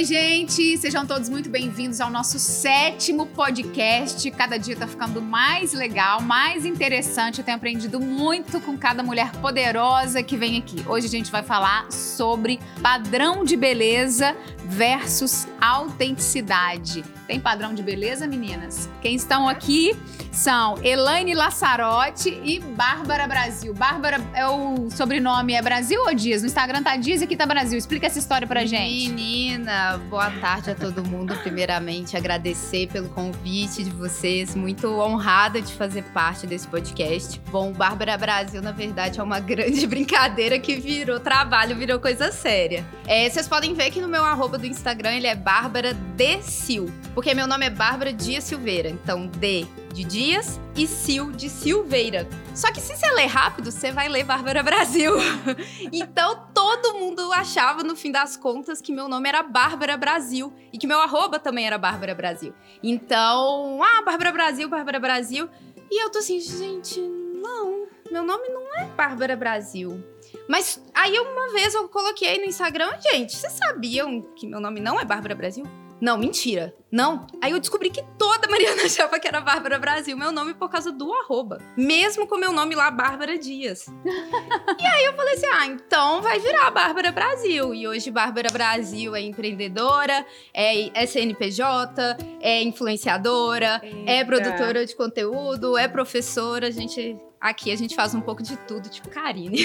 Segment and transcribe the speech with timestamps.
[0.00, 0.78] Oi, gente!
[0.78, 4.30] Sejam todos muito bem-vindos ao nosso sétimo podcast.
[4.30, 7.40] Cada dia tá ficando mais legal, mais interessante.
[7.40, 10.82] Eu tenho aprendido muito com cada mulher poderosa que vem aqui.
[10.88, 14.34] Hoje a gente vai falar sobre padrão de beleza
[14.64, 17.04] versus autenticidade.
[17.26, 18.88] Tem padrão de beleza, meninas?
[19.02, 19.94] Quem estão aqui
[20.32, 23.74] são Elaine Lassarotti e Bárbara Brasil.
[23.74, 26.42] Bárbara é o sobrenome é Brasil ou Dias?
[26.42, 27.76] No Instagram tá Dias e aqui tá Brasil.
[27.76, 29.08] Explica essa história pra gente.
[29.08, 31.36] Menina, boa tarde a todo mundo.
[31.42, 34.54] Primeiramente, agradecer pelo convite de vocês.
[34.54, 37.40] Muito honrada de fazer parte desse podcast.
[37.50, 42.84] Bom, Bárbara Brasil, na verdade, é uma grande brincadeira que virou trabalho, virou coisa séria.
[43.06, 46.40] É, vocês podem ver que no meu arroba do Instagram ele é Bárbara D.
[46.42, 46.86] Sil.
[47.14, 48.88] Porque meu nome é Bárbara Dias Silveira.
[48.88, 52.28] Então, D de Dias e Sil de Silveira.
[52.60, 55.14] Só que se você ler rápido, você vai ler Bárbara Brasil.
[55.90, 60.76] então todo mundo achava, no fim das contas, que meu nome era Bárbara Brasil e
[60.76, 62.52] que meu arroba também era Bárbara Brasil.
[62.82, 65.48] Então, ah, Bárbara Brasil, Bárbara Brasil.
[65.90, 70.04] E eu tô assim, gente, não, meu nome não é Bárbara Brasil.
[70.46, 75.00] Mas aí uma vez eu coloquei no Instagram, gente, vocês sabiam que meu nome não
[75.00, 75.64] é Bárbara Brasil?
[76.00, 76.74] Não, mentira.
[76.90, 77.26] Não.
[77.40, 80.90] Aí eu descobri que toda Mariana achava que era Bárbara Brasil, meu nome por causa
[80.90, 81.58] do arroba.
[81.76, 83.86] Mesmo com meu nome lá, Bárbara Dias.
[83.86, 87.74] e aí eu falei assim: ah, então vai virar Bárbara Brasil.
[87.74, 94.10] E hoje Bárbara Brasil é empreendedora, é CNPJ, é influenciadora, é Eita.
[94.10, 96.68] é produtora de conteúdo, é professora.
[96.68, 97.16] A gente.
[97.40, 99.64] Aqui a gente faz um pouco de tudo, tipo Karine.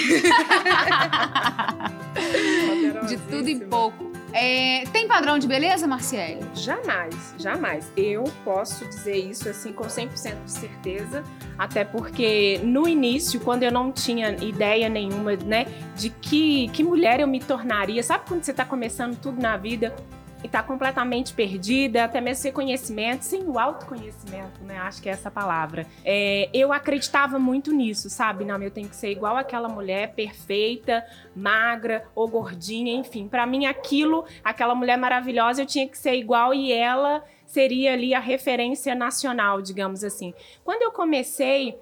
[3.06, 4.15] de tudo e pouco.
[4.32, 6.44] É, tem padrão de beleza, Marciele?
[6.54, 7.90] Jamais, jamais.
[7.96, 11.22] Eu posso dizer isso assim com 100% de certeza,
[11.58, 17.20] até porque no início, quando eu não tinha ideia nenhuma, né, de que, que mulher
[17.20, 19.94] eu me tornaria, sabe quando você está começando tudo na vida
[20.42, 24.78] e está completamente perdida, até mesmo sem conhecimento, sem o autoconhecimento, né?
[24.78, 25.86] Acho que é essa palavra.
[26.04, 28.44] É, eu acreditava muito nisso, sabe?
[28.44, 31.04] Não, eu tenho que ser igual aquela mulher perfeita,
[31.34, 33.28] magra ou gordinha, enfim.
[33.28, 38.12] Para mim, aquilo, aquela mulher maravilhosa, eu tinha que ser igual e ela seria ali
[38.12, 40.34] a referência nacional, digamos assim.
[40.64, 41.78] Quando eu comecei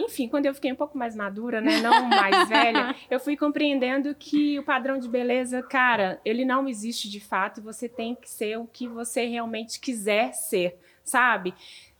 [0.00, 4.14] enfim, quando eu fiquei um pouco mais madura, né, não mais velha, eu fui compreendendo
[4.14, 8.58] que o padrão de beleza, cara, ele não existe de fato, você tem que ser
[8.58, 11.54] o que você realmente quiser ser, sabe?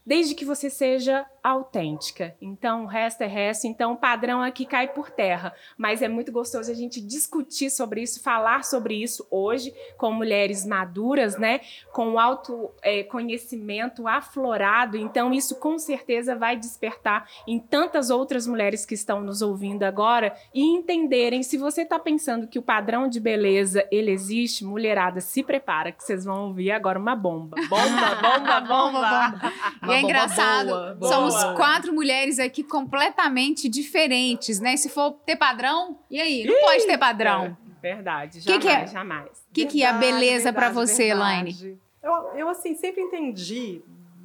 [0.05, 2.37] Desde que você seja autêntica.
[2.41, 3.67] Então, o resto é resto.
[3.67, 5.55] Então, o padrão aqui cai por terra.
[5.77, 10.67] Mas é muito gostoso a gente discutir sobre isso, falar sobre isso hoje com mulheres
[10.67, 11.61] maduras, né?
[11.93, 14.97] Com autoconhecimento é, aflorado.
[14.97, 20.35] Então, isso com certeza vai despertar em tantas outras mulheres que estão nos ouvindo agora
[20.55, 25.43] e entenderem se você está pensando que o padrão de beleza ele existe, mulherada, se
[25.43, 27.57] prepara que vocês vão ouvir agora uma bomba.
[27.69, 29.01] Bomba, bomba, bomba.
[29.01, 29.53] bomba.
[29.89, 30.69] e é engraçado.
[30.69, 31.13] Boa, boa.
[31.13, 34.77] Somos Somos quatro mulheres aqui completamente diferentes, né?
[34.77, 36.45] Se for ter padrão, e aí?
[36.45, 37.57] Não Ih, pode ter padrão.
[37.83, 39.31] É, verdade, jamais, que que é, jamais.
[39.31, 41.79] O que, que é a beleza para você, Elaine?
[42.03, 43.83] Eu, eu, assim, sempre entendi,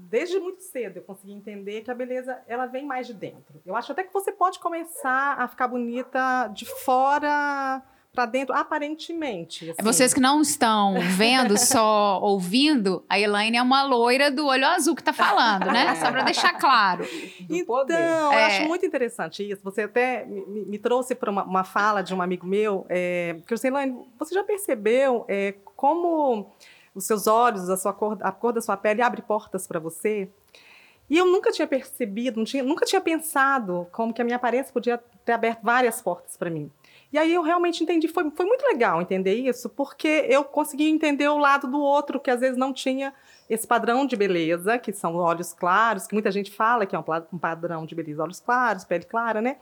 [0.09, 3.61] desde muito cedo, eu consegui entender que a beleza, ela vem mais de dentro.
[3.65, 7.81] Eu acho até que você pode começar a ficar bonita de fora
[8.15, 9.69] para dentro, aparentemente.
[9.69, 9.83] Assim.
[9.83, 14.95] Vocês que não estão vendo, só ouvindo, a Elaine é uma loira do olho azul
[14.95, 15.93] que está falando, né?
[15.95, 17.05] Só para deixar claro.
[17.49, 18.45] então, eu é...
[18.45, 19.61] acho muito interessante isso.
[19.63, 23.53] Você até me, me trouxe para uma, uma, fala de um amigo meu, é, que
[23.53, 26.51] eu sei, Elaine, você já percebeu é, como
[26.95, 30.29] os seus olhos, a, sua cor, a cor da sua pele abre portas para você?
[31.09, 34.97] E eu nunca tinha percebido, tinha, nunca tinha pensado como que a minha aparência podia
[35.23, 36.71] ter aberto várias portas para mim.
[37.15, 41.29] E aí eu realmente entendi, foi, foi muito legal entender isso, porque eu consegui entender
[41.29, 43.13] o lado do outro, que às vezes não tinha
[43.49, 47.37] esse padrão de beleza, que são olhos claros, que muita gente fala que é um
[47.37, 49.55] padrão de beleza, olhos claros, pele clara, né?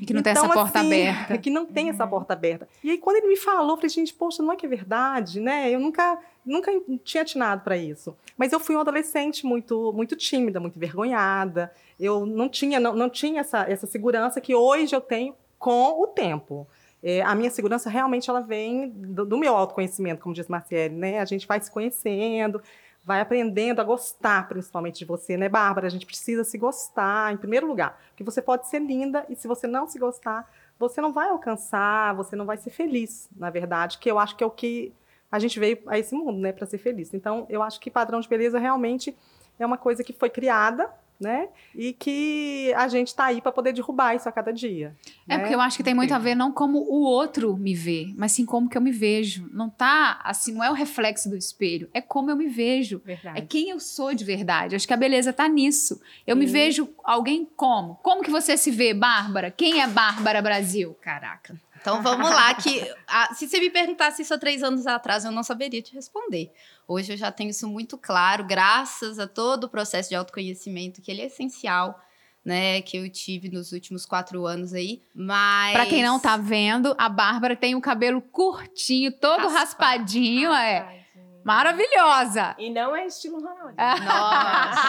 [0.00, 1.38] E que não então, tem essa porta assim, aberta.
[1.38, 2.68] Que não tem essa porta aberta.
[2.82, 5.38] E aí, quando ele me falou, eu falei, gente, poxa, não é que é verdade,
[5.38, 5.70] né?
[5.70, 6.72] Eu nunca, nunca
[7.04, 8.16] tinha atinado para isso.
[8.36, 11.72] Mas eu fui uma adolescente muito, muito tímida, muito envergonhada.
[12.00, 16.08] Eu não tinha, não, não tinha essa, essa segurança que hoje eu tenho com o
[16.08, 16.66] tempo.
[17.08, 21.20] É, a minha segurança realmente ela vem do, do, meu autoconhecimento, como diz Marciele, né?
[21.20, 22.60] A gente vai se conhecendo,
[23.04, 25.86] vai aprendendo a gostar, principalmente de você, né, Bárbara?
[25.86, 29.46] A gente precisa se gostar, em primeiro lugar, porque você pode ser linda e se
[29.46, 33.98] você não se gostar, você não vai alcançar, você não vai ser feliz, na verdade,
[33.98, 34.92] que eu acho que é o que
[35.30, 37.14] a gente veio a esse mundo, né, para ser feliz.
[37.14, 39.16] Então, eu acho que padrão de beleza realmente
[39.60, 41.48] é uma coisa que foi criada né?
[41.74, 44.94] E que a gente está aí para poder derrubar isso a cada dia.
[45.28, 45.38] É né?
[45.38, 48.32] porque eu acho que tem muito a ver não como o outro me vê, mas
[48.32, 49.48] sim como que eu me vejo.
[49.52, 53.00] Não tá assim, não é o reflexo do espelho, é como eu me vejo.
[53.04, 53.38] Verdade.
[53.38, 54.76] É quem eu sou de verdade.
[54.76, 56.00] Acho que a beleza tá nisso.
[56.26, 57.96] Eu me vejo alguém como?
[58.02, 59.50] Como que você se vê, Bárbara?
[59.50, 60.96] Quem é Bárbara Brasil?
[61.00, 61.65] Caraca.
[61.86, 65.30] Então vamos lá, que a- se você me perguntasse isso há três anos atrás, eu
[65.30, 66.52] não saberia te responder.
[66.88, 71.10] Hoje eu já tenho isso muito claro, graças a todo o processo de autoconhecimento, que
[71.10, 72.00] ele é essencial,
[72.44, 72.82] né?
[72.82, 75.00] Que eu tive nos últimos quatro anos aí.
[75.14, 75.72] Mas.
[75.72, 79.54] Pra quem não tá vendo, a Bárbara tem o cabelo curtinho, todo Raspado.
[79.54, 81.05] raspadinho, é.
[81.46, 82.56] Maravilhosa.
[82.58, 83.76] E não é estilo Ronaldinho.
[83.76, 84.88] Nossa!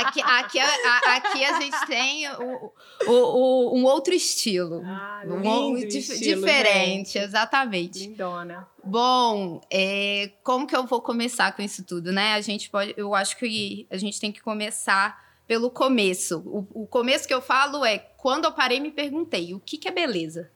[0.00, 2.72] aqui, aqui, a, aqui a gente tem o-
[3.06, 4.82] o- o- um outro estilo.
[4.84, 5.50] Ah, Um lindo
[5.82, 7.18] outro estilo, diferente, gente.
[7.18, 7.98] exatamente.
[8.00, 8.66] Lindona.
[8.82, 12.34] Bom, é, como que eu vou começar com isso tudo, né?
[12.34, 16.40] A gente pode, eu acho que a gente tem que começar pelo começo.
[16.44, 19.78] O, o começo que eu falo é quando eu parei e me perguntei o que,
[19.78, 20.50] que é beleza?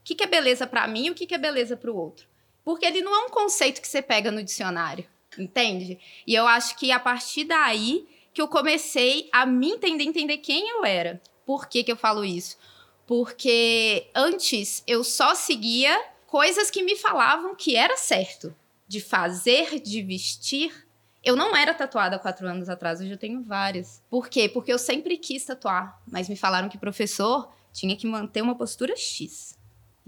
[0.00, 2.26] O que, que é beleza pra mim e o que, que é beleza pro outro?
[2.68, 5.06] Porque ele não é um conceito que você pega no dicionário,
[5.38, 5.98] entende?
[6.26, 10.68] E eu acho que a partir daí que eu comecei a me entender, entender quem
[10.68, 11.18] eu era.
[11.46, 12.58] Por que, que eu falo isso?
[13.06, 18.54] Porque antes eu só seguia coisas que me falavam que era certo.
[18.86, 20.86] De fazer, de vestir.
[21.24, 24.02] Eu não era tatuada há quatro anos atrás, hoje eu tenho várias.
[24.10, 24.46] Por quê?
[24.46, 28.94] Porque eu sempre quis tatuar, mas me falaram que professor tinha que manter uma postura
[28.94, 29.57] X.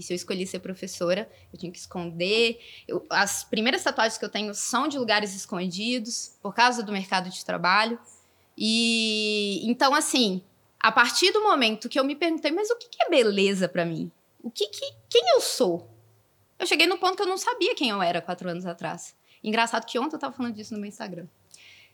[0.00, 2.58] E se eu escolhi ser professora, eu tinha que esconder.
[2.88, 7.28] Eu- as primeiras tatuagens que eu tenho são de lugares escondidos, por causa do mercado
[7.28, 8.00] de trabalho.
[8.56, 10.42] E então, assim,
[10.80, 14.10] a partir do momento que eu me perguntei, mas o que é beleza pra mim?
[14.42, 15.86] O que, que quem eu sou?
[16.58, 19.14] Eu cheguei no ponto que eu não sabia quem eu era quatro anos atrás.
[19.44, 21.26] Engraçado que ontem eu tava falando disso no meu Instagram.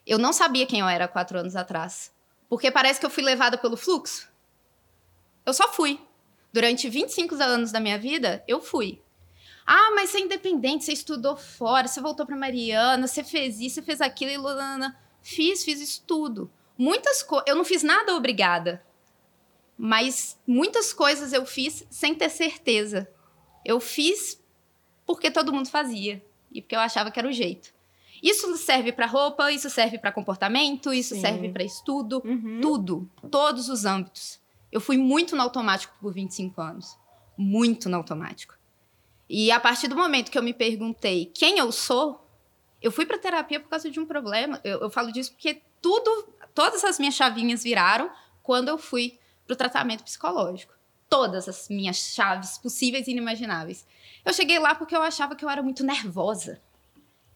[0.07, 2.13] Eu não sabia quem eu era quatro anos atrás.
[2.49, 4.29] Porque parece que eu fui levada pelo fluxo.
[5.45, 6.01] Eu só fui.
[6.53, 9.01] Durante 25 anos da minha vida, eu fui.
[9.67, 13.77] Ah, mas você é independente, você estudou fora, você voltou pra Mariana, você fez isso,
[13.77, 14.97] você fez aquilo e lulana.
[15.21, 16.51] Fiz, fiz isso tudo.
[16.79, 17.47] Muitas coisas.
[17.49, 18.85] Eu não fiz nada obrigada.
[19.77, 23.09] Mas muitas coisas eu fiz sem ter certeza.
[23.65, 24.41] Eu fiz
[25.05, 27.75] porque todo mundo fazia e porque eu achava que era o jeito.
[28.23, 31.21] Isso serve pra roupa, isso serve pra comportamento, isso Sim.
[31.21, 32.61] serve pra estudo, Uhum.
[32.63, 34.41] tudo, todos os âmbitos.
[34.71, 36.99] Eu fui muito no automático por 25 anos.
[37.37, 38.55] Muito no automático.
[39.29, 42.27] E a partir do momento que eu me perguntei quem eu sou,
[42.81, 44.61] eu fui pra terapia por causa de um problema.
[44.63, 48.11] Eu, eu falo disso porque tudo, todas as minhas chavinhas viraram
[48.43, 50.75] quando eu fui pro tratamento psicológico.
[51.09, 53.87] Todas as minhas chaves possíveis e inimagináveis.
[54.25, 56.61] Eu cheguei lá porque eu achava que eu era muito nervosa.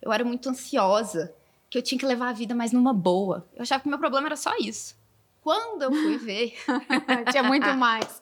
[0.03, 1.35] Eu era muito ansiosa.
[1.69, 3.49] Que eu tinha que levar a vida mais numa boa.
[3.55, 4.97] Eu achava que o meu problema era só isso.
[5.43, 6.55] Quando eu fui ver,
[7.33, 8.21] Tinha muito mais.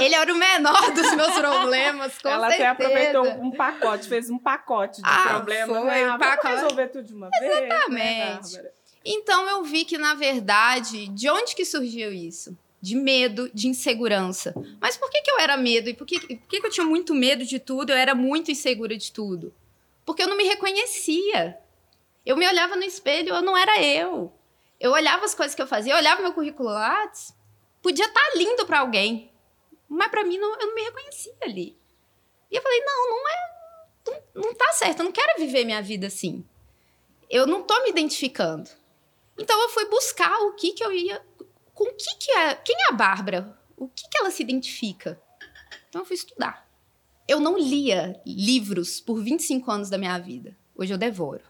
[0.00, 2.70] ele era o menor dos meus problemas, com Ela até certeza.
[2.88, 5.68] aproveitou um pacote, fez um pacote de Ah, problemas.
[5.78, 6.06] foi, né?
[6.06, 6.54] um Ah, vamos pacote.
[6.54, 7.54] resolver tudo de uma vez.
[7.54, 8.52] né, Exatamente.
[8.52, 8.72] Bárbara?
[9.04, 12.56] Então eu vi que, na verdade, de onde que surgiu isso?
[12.82, 14.52] De medo, de insegurança.
[14.80, 15.88] Mas por que, que eu era medo?
[15.88, 17.90] E por, que, por que, que eu tinha muito medo de tudo?
[17.92, 19.54] Eu era muito insegura de tudo.
[20.04, 21.56] Porque eu não me reconhecia.
[22.24, 24.32] Eu me olhava no espelho, eu não era eu.
[24.78, 27.34] Eu olhava as coisas que eu fazia, eu olhava meu currículo Lattes,
[27.82, 29.32] podia estar lindo para alguém.
[29.88, 31.78] Mas para mim, não- eu não me reconhecia ali.
[32.50, 33.56] E eu falei, não, não é.
[34.34, 36.44] Não, não tá certo, eu não quero viver minha vida assim.
[37.28, 38.68] Eu não tô me identificando.
[39.38, 41.24] Então eu fui buscar o que que eu ia.
[41.74, 42.54] Com o que que é.
[42.54, 43.58] Quem é a Bárbara?
[43.76, 45.20] O que que ela se identifica?
[45.88, 46.66] Então eu fui estudar.
[47.28, 50.56] Eu não lia livros por 25 anos da minha vida.
[50.76, 51.42] Hoje eu devoro.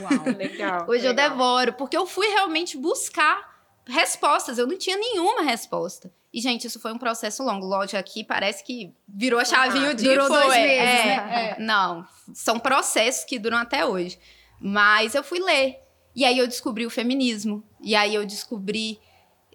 [0.00, 0.24] Uau.
[0.36, 0.86] Legal.
[0.88, 1.30] Hoje eu legal.
[1.30, 3.54] devoro, porque eu fui realmente buscar
[3.86, 4.58] respostas.
[4.58, 6.12] Eu não tinha nenhuma resposta.
[6.32, 7.64] E, gente, isso foi um processo longo.
[7.66, 10.42] Lógico, aqui parece que virou a chavinha o dia Durou foi.
[10.42, 11.56] dois meses, É, né?
[11.60, 14.18] Não, são processos que duram até hoje.
[14.60, 15.78] Mas eu fui ler.
[16.14, 17.62] E aí eu descobri o feminismo.
[17.80, 18.98] E aí eu descobri,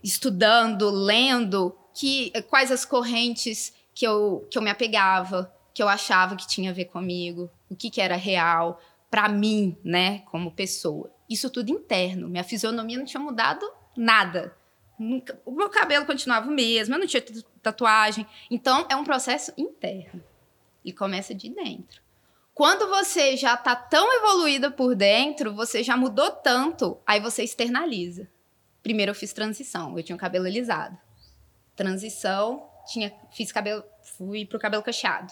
[0.04, 6.36] estudando, lendo, que, quais as correntes que eu, que eu me apegava, que eu achava
[6.36, 11.12] que tinha a ver comigo, o que, que era real para mim, né, como pessoa.
[11.30, 12.28] Isso tudo interno.
[12.28, 14.56] Minha fisionomia não tinha mudado nada.
[14.98, 18.26] Nunca- o meu cabelo continuava o mesmo, eu não tinha tatu- tatuagem.
[18.52, 20.24] Então, é um processo interno.
[20.84, 22.02] E começa de dentro.
[22.54, 28.28] Quando você já tá tão evoluída por dentro, você já mudou tanto, aí você externaliza.
[28.84, 30.98] Primeiro eu fiz transição, eu tinha o cabelo alisado.
[31.76, 33.84] Transição, tinha, fiz cabelo,
[34.18, 35.32] fui pro cabelo cacheado.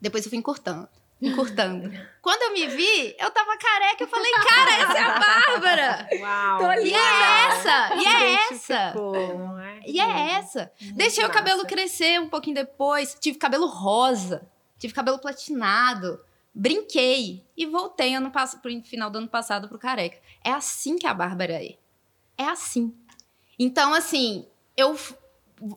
[0.00, 0.88] Depois eu fui encurtando,
[1.20, 1.90] encurtando.
[2.20, 6.08] Quando eu me vi, eu tava careca, eu falei, cara, essa é a Bárbara!
[6.20, 6.58] Uau.
[6.58, 8.74] Tô E é essa, e é essa.
[8.74, 9.90] É?
[9.90, 10.72] E é essa.
[10.80, 13.14] Muito Deixei o cabelo crescer um pouquinho depois.
[13.20, 14.46] Tive cabelo rosa.
[14.78, 16.18] Tive cabelo platinado.
[16.54, 17.44] Brinquei.
[17.56, 20.18] E voltei ano pass- pro final do ano passado pro careca.
[20.42, 21.76] É assim que a Bárbara é.
[22.38, 22.94] É assim.
[23.58, 24.98] Então, assim, eu.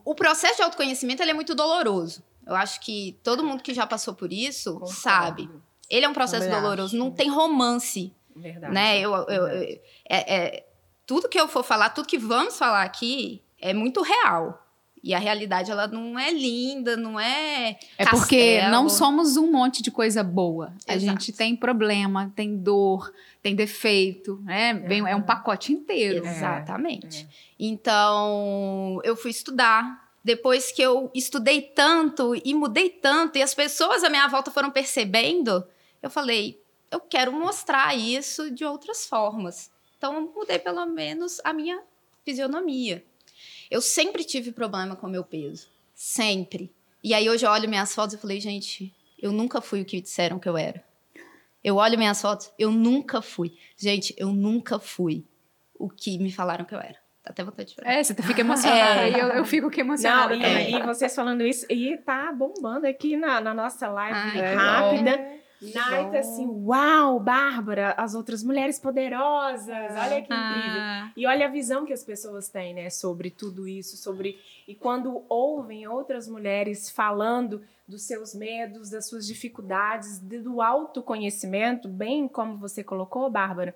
[0.04, 2.22] O processo de autoconhecimento ele é muito doloroso.
[2.48, 4.94] Eu acho que todo mundo que já passou por isso Concordo.
[4.94, 5.50] sabe.
[5.90, 6.96] Ele é um processo Também doloroso.
[6.96, 8.72] Não tem romance Verdade.
[8.74, 8.98] né?
[9.00, 9.64] Eu, eu- Verdade.
[9.72, 10.66] eu- é- é-
[11.06, 14.64] tudo que eu for falar, tudo que vamos falar aqui é muito real.
[15.02, 17.78] E a realidade, ela não é linda, não é.
[17.96, 18.72] É porque castelo.
[18.72, 20.72] não somos um monte de coisa boa.
[20.88, 21.12] A Exato.
[21.12, 24.74] gente tem problema, tem dor, tem defeito, né?
[24.74, 26.26] Vem- é um pacote inteiro.
[26.26, 27.28] Exatamente.
[27.58, 30.07] Então, eu fui estudar.
[30.28, 34.70] Depois que eu estudei tanto e mudei tanto, e as pessoas à minha volta foram
[34.70, 35.66] percebendo,
[36.02, 39.70] eu falei, eu quero mostrar isso de outras formas.
[39.96, 41.82] Então, eu mudei pelo menos a minha
[42.26, 43.02] fisionomia.
[43.70, 45.66] Eu sempre tive problema com meu peso.
[45.94, 46.70] Sempre.
[47.02, 49.98] E aí, hoje eu olho minhas fotos e falei, gente, eu nunca fui o que
[49.98, 50.84] disseram que eu era.
[51.64, 53.56] Eu olho minhas fotos, eu nunca fui.
[53.78, 55.24] Gente, eu nunca fui
[55.78, 57.07] o que me falaram que eu era.
[57.28, 57.92] Até vontade de chorar.
[57.92, 59.00] É, você fica emocionada.
[59.02, 59.10] É.
[59.10, 60.70] E eu, eu fico que emocionada Não, também.
[60.72, 65.38] e, e vocês falando isso, e tá bombando aqui na, na nossa live Ai, rápida.
[65.60, 66.18] Que Naita, bom.
[66.18, 70.80] assim, uau, Bárbara, as outras mulheres poderosas, olha que incrível.
[70.80, 74.74] Ah, E olha a visão que as pessoas têm, né, sobre tudo isso, sobre e
[74.76, 82.28] quando ouvem outras mulheres falando dos seus medos, das suas dificuldades, de- do autoconhecimento, bem
[82.28, 83.74] como você colocou, Bárbara.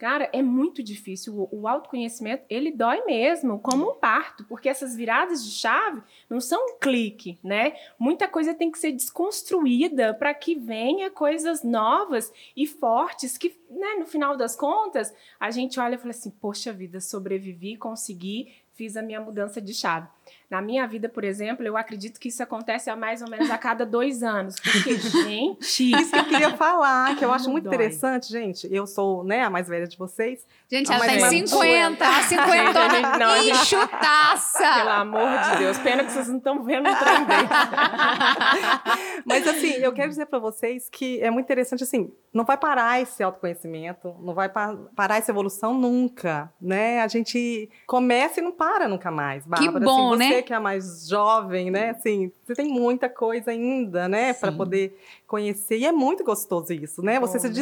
[0.00, 1.46] Cara, é muito difícil.
[1.52, 6.40] O, o autoconhecimento, ele dói mesmo, como um parto, porque essas viradas de chave não
[6.40, 7.74] são um clique, né?
[7.98, 13.96] Muita coisa tem que ser desconstruída para que venha coisas novas e fortes que, né,
[13.98, 18.96] no final das contas, a gente olha e fala assim: poxa vida, sobrevivi, consegui, fiz
[18.96, 20.08] a minha mudança de chave.
[20.50, 23.56] Na minha vida, por exemplo, eu acredito que isso acontece a mais ou menos a
[23.56, 24.56] cada dois anos.
[24.58, 25.92] Porque, gente.
[25.92, 27.74] Isso que eu queria falar, que eu acho muito dói.
[27.74, 28.68] interessante, gente.
[28.68, 30.44] Eu sou né, a mais velha de vocês.
[30.72, 34.74] Gente, ela tem é 50, a 50 Gente, enxutaça.
[34.76, 37.26] Pelo amor de Deus, pena que vocês não estão vendo um trem.
[39.26, 43.00] Mas assim, eu quero dizer para vocês que é muito interessante assim, não vai parar
[43.00, 47.00] esse autoconhecimento, não vai pa- parar essa evolução nunca, né?
[47.00, 49.44] A gente começa e não para nunca mais.
[49.44, 50.42] Bárbara, bom, assim, você né?
[50.42, 51.90] que é a mais jovem, né?
[51.90, 54.96] Assim, você tem muita coisa ainda, né, para poder
[55.26, 57.18] conhecer e é muito gostoso isso, né?
[57.18, 57.60] Você Bom, se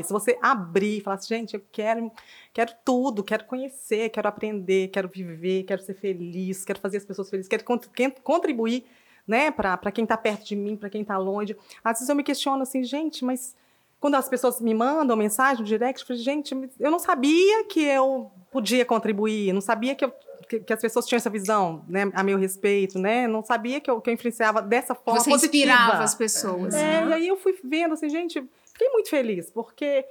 [0.00, 2.10] isso, você abrir, falar assim, gente, eu quero
[2.52, 7.30] Quero tudo, quero conhecer, quero aprender, quero viver, quero ser feliz, quero fazer as pessoas
[7.30, 7.64] felizes, quero
[8.22, 8.84] contribuir
[9.26, 11.54] né, para quem está perto de mim, para quem está longe.
[11.84, 13.54] Às vezes eu me questiono assim, gente, mas
[14.00, 17.82] quando as pessoas me mandam mensagem no direct, eu falo, gente, eu não sabia que
[17.82, 20.12] eu podia contribuir, não sabia que, eu,
[20.48, 23.26] que as pessoas tinham essa visão né, a meu respeito, né?
[23.26, 25.72] Não sabia que eu, que eu influenciava dessa forma Você positiva.
[25.72, 26.74] inspirava as pessoas.
[26.74, 27.08] É, né?
[27.08, 30.06] e aí eu fui vendo assim, gente, fiquei muito feliz, porque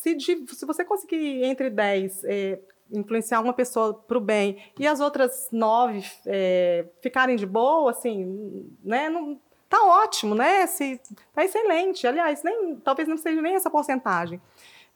[0.00, 2.58] se, se você conseguir entre 10 é,
[2.90, 8.66] influenciar uma pessoa para o bem e as outras nove é, ficarem de boa, assim,
[8.82, 9.08] né?
[9.10, 9.38] Não,
[9.68, 10.66] tá ótimo, né?
[10.66, 11.00] Se,
[11.34, 12.06] tá excelente.
[12.06, 14.40] Aliás, nem, talvez não seja nem essa porcentagem.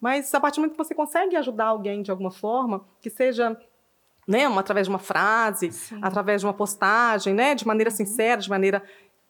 [0.01, 3.57] Mas a partir do momento que você consegue ajudar alguém de alguma forma, que seja
[4.27, 8.49] né, uma- através de uma frase, através de uma postagem, né, de maneira sincera, de
[8.49, 8.83] maneira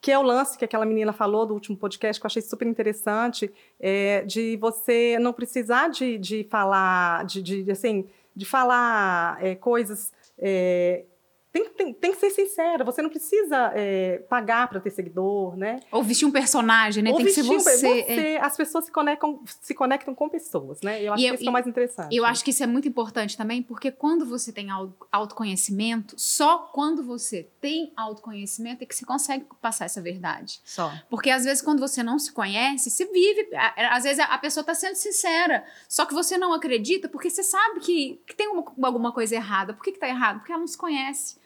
[0.03, 2.67] que é o lance que aquela menina falou do último podcast, que eu achei super
[2.67, 9.55] interessante, é, de você não precisar de, de falar, de, de, assim, de falar é,
[9.55, 10.13] coisas.
[10.37, 11.05] é,
[11.53, 15.81] tem, tem, tem que ser sincera, você não precisa é, pagar para ter seguidor, né?
[15.91, 17.11] Ou vestir um personagem, né?
[17.11, 17.87] Ou Tem que ser vestir- você.
[18.13, 18.41] é.
[18.41, 21.03] As pessoas se conectam, se conectam com pessoas, né?
[21.03, 22.17] Eu acho E que eu- isso é o mais interessante.
[22.17, 26.59] Eu acho que isso é muito importante também, porque quando você tem au- autoconhecimento, só
[26.73, 30.61] quando você tem autoconhecimento é que você consegue passar essa verdade.
[30.65, 30.91] só.
[31.11, 33.49] Porque às vezes, quando você não se conhece, você vive.
[33.55, 37.29] a- Às vezes a a pessoa está sendo sincera, só que você não acredita porque
[37.29, 39.75] você sabe que, que tem uma- alguma coisa errada.
[39.75, 40.39] Por que, que tá errado?
[40.39, 41.37] Porque ela não se conhece.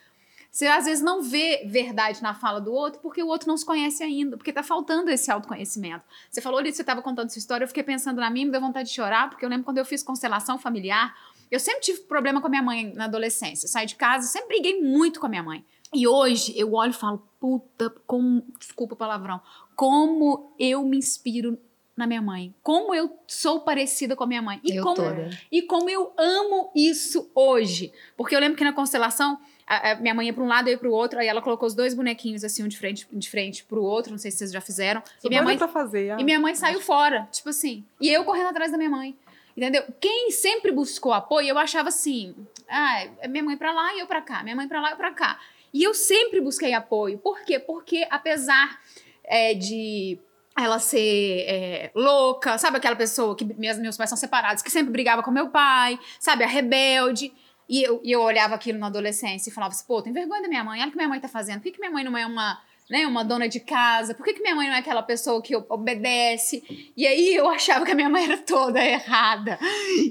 [0.57, 3.63] Você às vezes não vê verdade na fala do outro porque o outro não se
[3.63, 6.03] conhece ainda, porque tá faltando esse autoconhecimento.
[6.31, 8.59] Você falou ali, você estava contando sua história, eu fiquei pensando na minha, me deu
[8.59, 11.15] vontade de chorar, porque eu lembro quando eu fiz constelação familiar,
[11.51, 13.67] eu sempre tive problema com a minha mãe na adolescência.
[13.67, 15.63] Eu saí de casa, sempre briguei muito com a minha mãe.
[15.93, 19.39] E hoje eu olho e falo, puta, como, desculpa o palavrão,
[19.75, 21.55] como eu me inspiro
[21.95, 22.53] na minha mãe.
[22.63, 24.59] Como eu sou parecida com a minha mãe.
[24.63, 25.29] E eu como toda.
[25.51, 27.91] e como eu amo isso hoje.
[28.15, 30.71] Porque eu lembro que na constelação, a, a minha mãe ia para um lado, eu
[30.71, 33.29] ia para o outro, aí ela colocou os dois bonequinhos assim, um de frente, de
[33.29, 35.03] frente pro outro, não sei se vocês já fizeram.
[35.23, 36.11] E minha mãe fazer.
[36.11, 36.17] ah.
[36.19, 37.83] e minha mãe saiu fora, tipo assim.
[37.99, 39.15] E eu correndo atrás da minha mãe.
[39.55, 39.83] Entendeu?
[39.99, 42.35] Quem sempre buscou apoio, eu achava assim:
[42.69, 44.91] ah, é minha mãe pra lá e eu pra cá, minha mãe pra lá e
[44.91, 45.39] eu pra cá.
[45.73, 47.17] E eu sempre busquei apoio.
[47.17, 47.59] Por quê?
[47.59, 48.79] Porque apesar
[49.23, 50.17] é, de
[50.57, 54.91] ela ser é, louca, sabe aquela pessoa que meus, meus pais são separados, que sempre
[54.91, 57.31] brigava com meu pai, sabe, a rebelde.
[57.69, 60.47] E eu, e eu olhava aquilo na adolescência e falava assim, pô, tem vergonha da
[60.47, 62.17] minha mãe, olha o que minha mãe tá fazendo, por que, que minha mãe não
[62.17, 64.13] é uma né, uma dona de casa?
[64.13, 66.63] Por que, que minha mãe não é aquela pessoa que obedece?
[66.95, 69.59] E aí eu achava que a minha mãe era toda errada.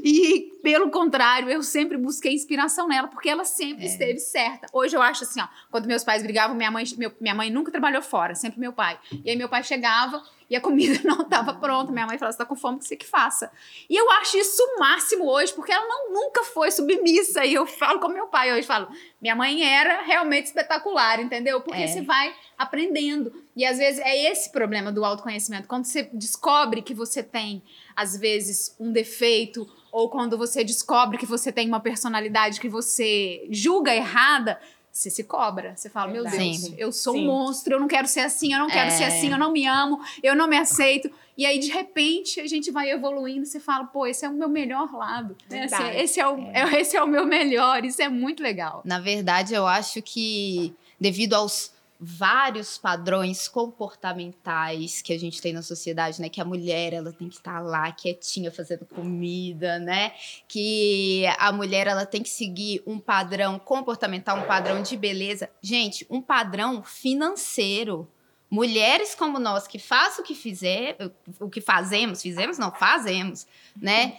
[0.04, 3.87] E, pelo contrário, eu sempre busquei inspiração nela, porque ela sempre é.
[3.87, 4.66] esteve certa.
[4.73, 7.70] Hoje eu acho assim, ó, quando meus pais brigavam, minha mãe, meu, minha mãe nunca
[7.70, 8.99] trabalhou fora, sempre meu pai.
[9.25, 10.20] E aí meu pai chegava
[10.50, 11.92] e a comida não estava pronta.
[11.92, 13.49] Minha mãe falava: você está com fome, que você que faça.
[13.88, 17.44] E eu acho isso o máximo hoje, porque ela não, nunca foi submissa.
[17.44, 18.88] E eu falo com meu pai hoje: falo,
[19.23, 21.61] minha mãe era realmente espetacular, entendeu?
[21.61, 21.87] Porque é.
[21.87, 23.32] você vai aprendendo.
[23.54, 25.68] E às vezes é esse problema do autoconhecimento.
[25.68, 27.62] Quando você descobre que você tem,
[27.94, 33.46] às vezes, um defeito, ou quando você descobre que você tem uma personalidade que você
[33.50, 34.60] julga errada,
[34.92, 35.74] você se cobra.
[35.74, 36.74] Você fala, meu Deus, Sim.
[36.76, 37.22] eu sou Sim.
[37.22, 38.90] um monstro, eu não quero ser assim, eu não quero é.
[38.90, 41.10] ser assim, eu não me amo, eu não me aceito.
[41.34, 44.50] E aí, de repente, a gente vai evoluindo, você fala, pô, esse é o meu
[44.50, 45.34] melhor lado.
[45.48, 45.64] Né?
[45.64, 46.60] Esse, esse, é o, é.
[46.60, 46.76] é.
[46.78, 48.82] esse é o meu melhor, isso é muito legal.
[48.84, 55.62] Na verdade, eu acho que devido aos vários padrões comportamentais que a gente tem na
[55.62, 56.28] sociedade, né?
[56.28, 60.12] Que a mulher ela tem que estar tá lá quietinha fazendo comida, né?
[60.46, 65.48] Que a mulher ela tem que seguir um padrão comportamental, um padrão de beleza.
[65.62, 68.10] Gente, um padrão financeiro.
[68.48, 70.96] Mulheres como nós que façam o que fizer,
[71.40, 74.18] o que fazemos, fizemos não, fazemos, né?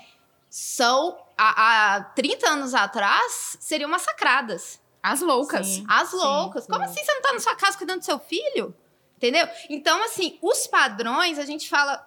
[0.50, 4.80] São há, há 30 anos atrás seriam massacradas
[5.12, 5.68] as loucas.
[5.68, 6.64] Sim, As loucas.
[6.64, 6.92] Sim, Como sim.
[6.92, 8.76] assim você não tá na sua casa cuidando do seu filho?
[9.16, 9.48] Entendeu?
[9.70, 12.06] Então, assim, os padrões, a gente fala.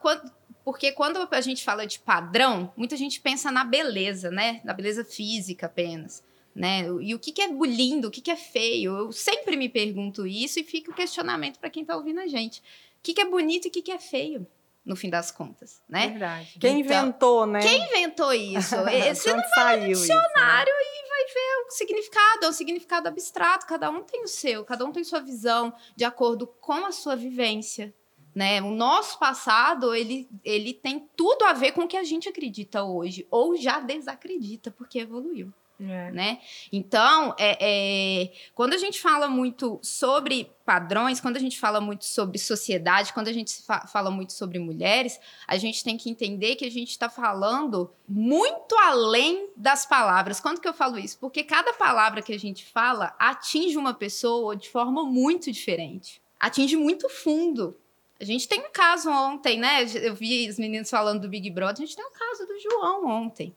[0.65, 4.61] Porque quando a gente fala de padrão, muita gente pensa na beleza, né?
[4.65, 6.23] Na beleza física apenas.
[6.55, 6.85] Né?
[7.01, 8.97] E o que, que é lindo, o que, que é feio?
[8.97, 12.59] Eu sempre me pergunto isso e fica o questionamento para quem tá ouvindo a gente.
[12.59, 14.47] O que, que é bonito e o que, que é feio?
[14.85, 16.09] no fim das contas, né?
[16.09, 16.57] Verdade.
[16.59, 17.61] Quem então, inventou, né?
[17.61, 18.75] Quem inventou isso?
[19.15, 21.00] Você não vai no dicionário isso, né?
[21.21, 24.93] Vai ver o significado, é um significado abstrato, cada um tem o seu, cada um
[24.93, 27.95] tem sua visão de acordo com a sua vivência,
[28.35, 28.63] né?
[28.63, 32.85] O nosso passado, ele, ele tem tudo a ver com o que a gente acredita
[32.85, 35.53] hoje, ou já desacredita, porque evoluiu.
[35.81, 36.11] É.
[36.13, 36.41] Né?
[36.71, 42.05] Então, é, é, quando a gente fala muito sobre padrões, quando a gente fala muito
[42.05, 46.57] sobre sociedade, quando a gente fa fala muito sobre mulheres, a gente tem que entender
[46.57, 50.39] que a gente está falando muito além das palavras.
[50.39, 51.19] Quando que eu falo isso?
[51.19, 56.21] Porque cada palavra que a gente fala atinge uma pessoa de forma muito diferente.
[56.39, 57.75] Atinge muito fundo.
[58.21, 59.83] A gente tem um caso ontem, né?
[59.95, 63.07] Eu vi os meninos falando do Big Brother, a gente tem um caso do João
[63.07, 63.57] ontem.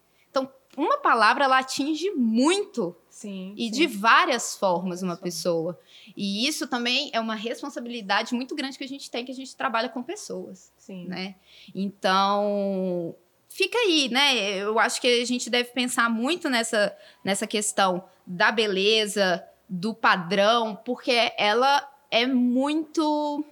[0.76, 3.72] Uma palavra ela atinge muito sim, e sim.
[3.72, 5.80] de várias formas uma pessoa.
[6.18, 9.56] E isso também é uma responsabilidade muito grande que a gente tem, que a gente
[9.56, 11.06] trabalha com pessoas, sim.
[11.08, 11.36] né?
[11.76, 13.16] Então,
[13.50, 14.36] fica aí, né?
[14.58, 20.76] Eu acho que a gente deve pensar muito nessa, nessa questão da beleza, do padrão,
[20.84, 23.46] porque ela é muito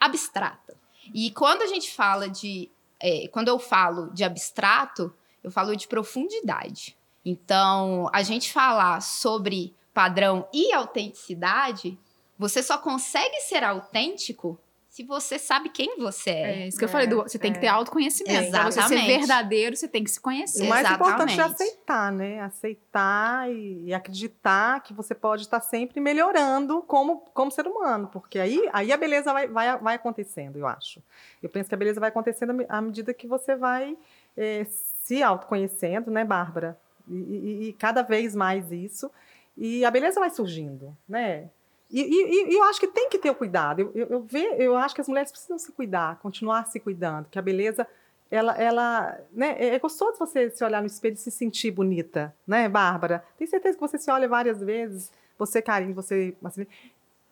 [0.00, 0.76] abstrata.
[1.14, 2.70] E quando a gente fala de.
[3.00, 6.96] É, quando eu falo de abstrato, eu falo de profundidade.
[7.24, 11.98] Então, a gente falar sobre padrão e autenticidade,
[12.38, 14.58] você só consegue ser autêntico
[14.98, 16.62] se você sabe quem você é.
[16.62, 17.68] É isso que é, eu falei, do, você tem que ter é.
[17.68, 18.48] autoconhecimento.
[18.48, 18.74] Exatamente.
[18.74, 20.64] Pra você ser verdadeiro, você tem que se conhecer.
[20.64, 21.14] O mais Exatamente.
[21.14, 22.40] importante é aceitar, né?
[22.40, 28.08] Aceitar e, e, acreditar que você pode estar sempre melhorando como, como ser humano.
[28.12, 31.00] Porque aí, aí a beleza vai, vai, vai acontecendo, eu acho.
[31.40, 33.96] Eu penso que a beleza vai acontecendo à medida que você vai
[34.36, 34.66] é,
[35.08, 36.78] se autoconhecendo, né, Bárbara?
[37.08, 39.10] E, e, e, cada vez mais isso.
[39.56, 41.48] E a beleza vai surgindo, né?
[41.90, 43.80] E, e, eu acho que tem que ter o cuidado.
[43.80, 47.26] Eu, eu, eu, ve, eu acho que as mulheres precisam se cuidar, continuar se cuidando,
[47.30, 47.86] que a beleza
[48.30, 52.34] ela, ela, né, é, é gostoso você se olhar no espelho e se sentir bonita,
[52.46, 53.24] né, Bárbara?
[53.38, 56.66] Tenho certeza que você se olha várias vezes, você, Karine, você, assim,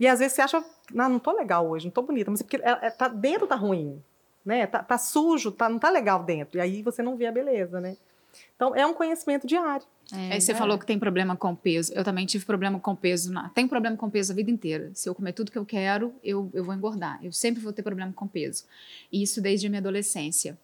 [0.00, 2.44] e às vezes você acha, não, não tô legal hoje, não tô bonita, mas é
[2.44, 4.02] porque é, é, tá, dentro tá ruim,
[4.46, 4.66] né?
[4.66, 6.56] Tá, tá sujo, tá, não tá legal dentro.
[6.56, 7.96] E aí você não vê a beleza, né?
[8.54, 9.84] Então, é um conhecimento diário.
[10.12, 10.54] É, aí você é.
[10.54, 11.92] falou que tem problema com peso.
[11.92, 13.32] Eu também tive problema com peso.
[13.32, 13.48] Na...
[13.48, 14.90] Tenho problema com peso a vida inteira.
[14.94, 17.18] Se eu comer tudo que eu quero, eu, eu vou engordar.
[17.22, 18.64] Eu sempre vou ter problema com peso.
[19.10, 20.56] E isso desde a minha adolescência.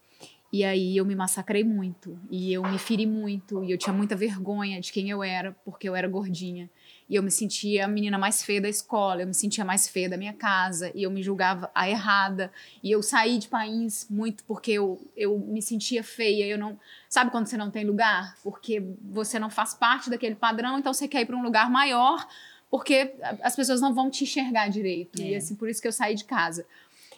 [0.53, 2.19] E aí eu me massacrei muito.
[2.31, 3.65] E eu me feri muito.
[3.65, 6.71] E eu tinha muita vergonha de quem eu era, porque eu era gordinha.
[7.13, 10.09] E eu me sentia a menina mais feia da escola, eu me sentia mais feia
[10.09, 12.51] da minha casa, e eu me julgava a errada.
[12.83, 16.81] E eu saí de país muito porque eu, eu me sentia feia, eu não...
[17.11, 18.35] Sabe quando você não tem lugar?
[18.43, 22.27] Porque você não faz parte daquele padrão, então você quer ir para um lugar maior,
[22.71, 25.21] porque as pessoas não vão te enxergar direito.
[25.21, 25.33] É.
[25.33, 26.65] E assim, por isso que eu saí de casa.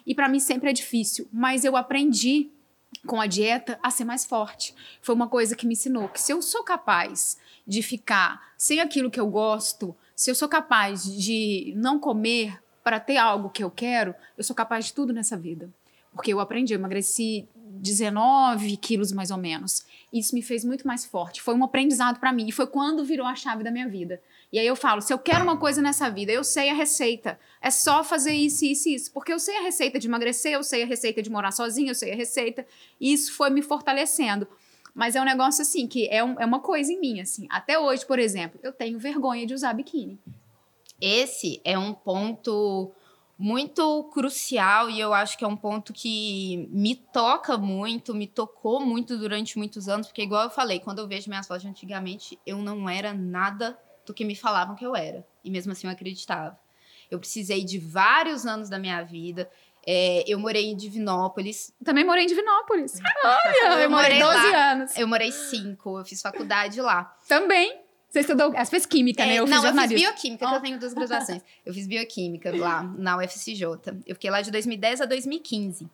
[0.05, 2.49] E para mim sempre é difícil, mas eu aprendi
[3.07, 4.75] com a dieta a ser mais forte.
[5.01, 9.09] Foi uma coisa que me ensinou que se eu sou capaz de ficar sem aquilo
[9.09, 13.71] que eu gosto, se eu sou capaz de não comer para ter algo que eu
[13.71, 15.69] quero, eu sou capaz de tudo nessa vida.
[16.11, 19.85] Porque eu aprendi, eu emagreci 19 quilos mais ou menos.
[20.13, 21.41] Isso me fez muito mais forte.
[21.41, 22.47] Foi um aprendizado para mim.
[22.47, 24.21] E foi quando virou a chave da minha vida.
[24.51, 27.37] E aí eu falo: se eu quero uma coisa nessa vida, eu sei a receita.
[27.61, 29.11] É só fazer isso, isso e isso.
[29.11, 31.95] Porque eu sei a receita de emagrecer, eu sei a receita de morar sozinha, eu
[31.95, 32.65] sei a receita.
[32.99, 34.47] E isso foi me fortalecendo.
[34.95, 37.45] Mas é um negócio assim, que é, um, é uma coisa em mim, assim.
[37.49, 40.17] Até hoje, por exemplo, eu tenho vergonha de usar biquíni.
[41.01, 42.93] Esse é um ponto
[43.37, 48.79] muito crucial e eu acho que é um ponto que me toca muito, me tocou
[48.79, 52.59] muito durante muitos anos, porque igual eu falei, quando eu vejo minhas fotos antigamente, eu
[52.59, 55.27] não era nada do que me falavam que eu era.
[55.43, 56.57] E mesmo assim eu acreditava.
[57.11, 59.49] Eu precisei de vários anos da minha vida.
[59.87, 61.71] É, eu morei em Divinópolis.
[61.83, 62.99] Também morei em Divinópolis.
[63.23, 64.71] Olha, eu, morei 12 lá.
[64.71, 64.97] anos.
[64.97, 67.15] Eu morei 5, eu fiz faculdade lá.
[67.27, 67.81] Também.
[68.09, 69.31] Você estudou, você fez química, né?
[69.31, 69.39] é, né?
[69.41, 70.49] Eu não, fiz eu fiz bioquímica, oh.
[70.49, 71.41] que eu tenho duas graduações.
[71.65, 73.63] Eu fiz bioquímica lá na UFCJ.
[74.07, 75.89] Eu fiquei lá de 2010 a 2015.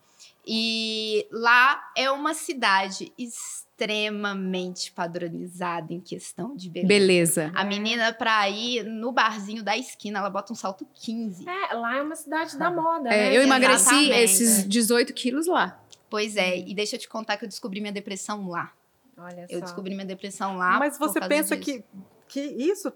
[0.45, 6.87] E lá é uma cidade extremamente padronizada em questão de beleza.
[6.87, 7.51] Beleza.
[7.55, 11.47] A menina, pra ir no barzinho da esquina, ela bota um salto 15.
[11.47, 13.09] É, lá é uma cidade da moda.
[13.09, 13.37] É, né?
[13.37, 14.19] Eu emagreci Exatamente.
[14.19, 15.79] esses 18 quilos lá.
[16.09, 18.73] Pois é, e deixa eu te contar que eu descobri minha depressão lá.
[19.17, 20.79] Olha eu descobri minha depressão lá.
[20.79, 21.83] Mas você pensa que,
[22.27, 22.91] que isso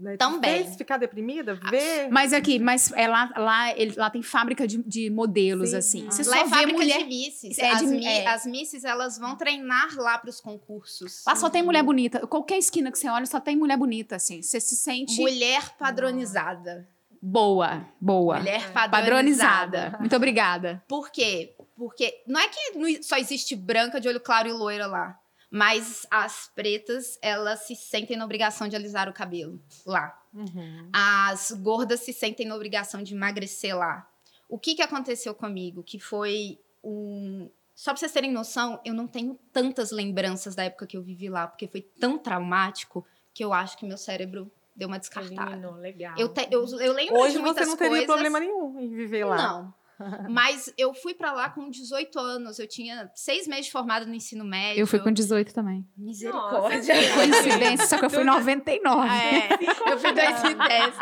[0.00, 0.64] né, Também.
[0.64, 2.08] Fez ficar deprimida, ver.
[2.10, 5.76] Mas aqui, mas é lá, lá, ele, lá tem fábrica de, de modelos, Sim.
[5.76, 6.04] assim.
[6.06, 7.58] Você lá só é vê mulher de misses.
[7.58, 8.26] É, as, de, é.
[8.26, 11.22] as misses, elas vão treinar lá para os concursos.
[11.26, 12.26] Lá só tem mulher bonita.
[12.26, 14.40] Qualquer esquina que você olha, só tem mulher bonita, assim.
[14.40, 15.20] Você se sente.
[15.20, 16.88] Mulher padronizada.
[17.22, 18.38] Boa, boa.
[18.38, 18.90] Mulher padronizada.
[18.90, 19.96] padronizada.
[20.00, 20.82] Muito obrigada.
[20.88, 21.54] Por quê?
[21.76, 25.18] Porque não é que só existe branca de olho claro e loira lá.
[25.50, 30.16] Mas as pretas, elas se sentem na obrigação de alisar o cabelo lá.
[30.32, 30.88] Uhum.
[30.92, 34.08] As gordas se sentem na obrigação de emagrecer lá.
[34.48, 35.82] O que, que aconteceu comigo?
[35.82, 37.50] Que foi um.
[37.74, 41.28] Só pra vocês terem noção, eu não tenho tantas lembranças da época que eu vivi
[41.28, 45.52] lá, porque foi tão traumático que eu acho que meu cérebro deu uma descartada.
[45.52, 46.14] Eliminou, legal.
[46.16, 48.94] Eu, te, eu, eu lembro Hoje de muitas você não teria coisas, problema nenhum em
[48.94, 49.36] viver lá.
[49.36, 49.74] Não.
[50.28, 52.58] Mas eu fui para lá com 18 anos.
[52.58, 54.80] Eu tinha seis meses de formada no ensino médio.
[54.80, 55.86] Eu fui com 18 também.
[55.96, 56.94] Misericórdia.
[56.94, 59.08] Nossa, Coincidência, só que eu fui em 99.
[59.08, 60.94] É, eu fui em 2010.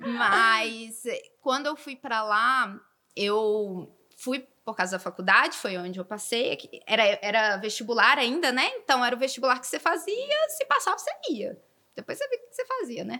[0.16, 1.02] Mas
[1.40, 2.78] quando eu fui para lá,
[3.16, 6.56] eu fui por causa da faculdade, foi onde eu passei.
[6.86, 8.70] Era, era vestibular ainda, né?
[8.76, 11.60] Então era o vestibular que você fazia, se passava, você ia.
[11.94, 13.18] Depois você via o que você fazia, né?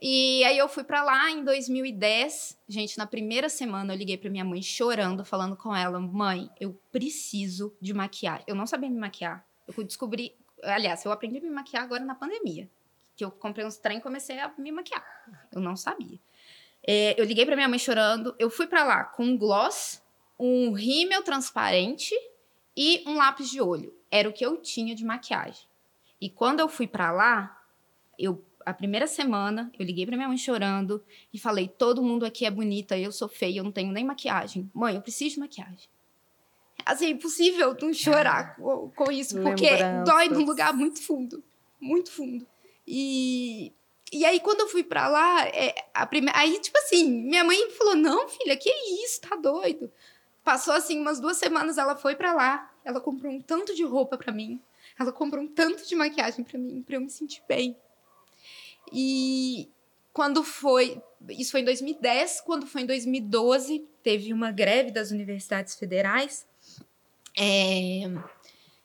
[0.00, 2.56] E aí eu fui para lá em 2010.
[2.68, 6.80] Gente, na primeira semana eu liguei para minha mãe chorando, falando com ela: "Mãe, eu
[6.92, 8.44] preciso de maquiagem".
[8.46, 9.44] Eu não sabia me maquiar.
[9.66, 12.70] Eu descobri, aliás, eu aprendi a me maquiar agora na pandemia,
[13.16, 15.04] que eu comprei uns trem e comecei a me maquiar.
[15.52, 16.18] Eu não sabia.
[16.86, 18.34] É, eu liguei para minha mãe chorando.
[18.38, 20.02] Eu fui para lá com um gloss,
[20.38, 22.14] um rímel transparente
[22.76, 23.92] e um lápis de olho.
[24.10, 25.66] Era o que eu tinha de maquiagem.
[26.20, 27.60] E quando eu fui para lá,
[28.18, 31.02] eu a primeira semana, eu liguei para minha mãe chorando
[31.32, 34.70] e falei: todo mundo aqui é bonita, eu sou feia, eu não tenho nem maquiagem.
[34.74, 35.88] Mãe, eu preciso de maquiagem.
[36.86, 39.68] Assim, é impossível não chorar com, com isso, porque
[40.06, 41.42] dói num lugar muito fundo
[41.80, 42.46] muito fundo.
[42.86, 43.72] E,
[44.12, 47.70] e aí, quando eu fui pra lá, é, a primeira, aí, tipo assim, minha mãe
[47.70, 48.70] falou: Não, filha, que
[49.04, 49.90] isso, tá doido?
[50.42, 54.16] Passou assim umas duas semanas, ela foi para lá, ela comprou um tanto de roupa
[54.16, 54.60] para mim,
[54.98, 57.76] ela comprou um tanto de maquiagem para mim, para eu me sentir bem.
[58.92, 59.70] E
[60.12, 61.00] quando foi.
[61.30, 66.46] Isso foi em 2010, quando foi em 2012, teve uma greve das universidades federais.
[67.36, 68.10] É,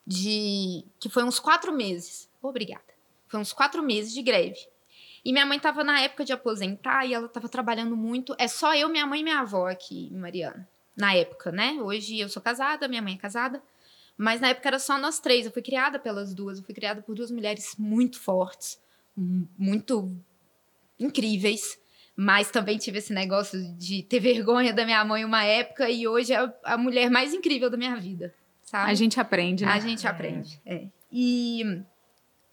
[0.05, 2.29] de que foi uns quatro meses.
[2.41, 2.83] Obrigada.
[3.27, 4.59] Foi uns quatro meses de greve.
[5.25, 8.35] E minha mãe estava na época de aposentar e ela estava trabalhando muito.
[8.37, 10.69] É só eu, minha mãe e minha avó aqui, Mariana.
[10.95, 11.79] Na época, né?
[11.81, 13.63] Hoje eu sou casada, minha mãe é casada.
[14.15, 15.45] Mas na época era só nós três.
[15.45, 16.59] Eu fui criada pelas duas.
[16.59, 18.82] Eu fui criada por duas mulheres muito fortes
[19.15, 20.11] muito
[20.99, 21.79] incríveis.
[22.15, 26.31] Mas também tive esse negócio de ter vergonha da minha mãe uma época e hoje
[26.31, 28.33] é a mulher mais incrível da minha vida.
[28.63, 28.91] Sabe?
[28.91, 29.71] A gente aprende, né?
[29.71, 30.09] A gente é.
[30.09, 30.87] aprende, é.
[31.11, 31.81] E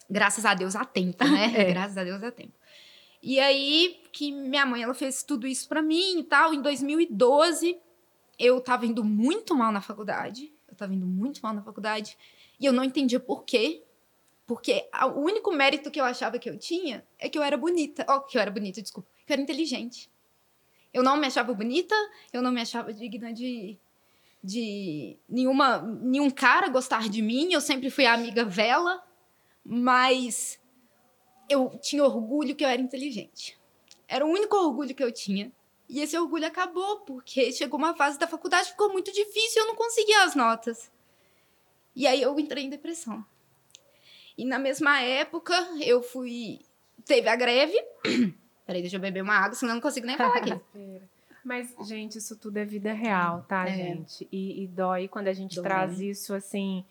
[0.08, 1.52] graças a Deus há tempo, né?
[1.56, 1.64] É.
[1.72, 2.54] Graças a Deus há tempo.
[3.22, 6.54] E aí que minha mãe ela fez tudo isso para mim e tal.
[6.54, 7.78] Em 2012,
[8.38, 10.52] eu tava indo muito mal na faculdade.
[10.66, 12.16] Eu tava indo muito mal na faculdade
[12.58, 13.82] e eu não entendia por quê.
[14.50, 18.04] Porque o único mérito que eu achava que eu tinha é que eu era bonita.
[18.08, 19.08] Ó, que eu era bonita, desculpa.
[19.24, 20.10] Que eu era inteligente.
[20.92, 21.94] Eu não me achava bonita,
[22.32, 23.78] eu não me achava digna de,
[24.42, 27.52] de nenhuma, nenhum cara gostar de mim.
[27.52, 29.00] Eu sempre fui a amiga vela,
[29.64, 30.60] mas
[31.48, 33.56] eu tinha orgulho que eu era inteligente.
[34.08, 35.52] Era o único orgulho que eu tinha.
[35.88, 39.76] E esse orgulho acabou, porque chegou uma fase da faculdade ficou muito difícil, eu não
[39.76, 40.90] conseguia as notas.
[41.94, 43.24] E aí eu entrei em depressão.
[44.40, 45.52] E na mesma época,
[45.84, 46.60] eu fui.
[47.04, 47.76] Teve a greve.
[48.66, 50.60] Peraí, deixa eu beber uma água, senão eu não consigo nem falar aqui.
[51.44, 53.72] Mas, gente, isso tudo é vida real, tá, É.
[53.72, 54.28] gente?
[54.30, 55.64] E, e dói quando a gente Dói.
[55.64, 56.84] traz isso, assim,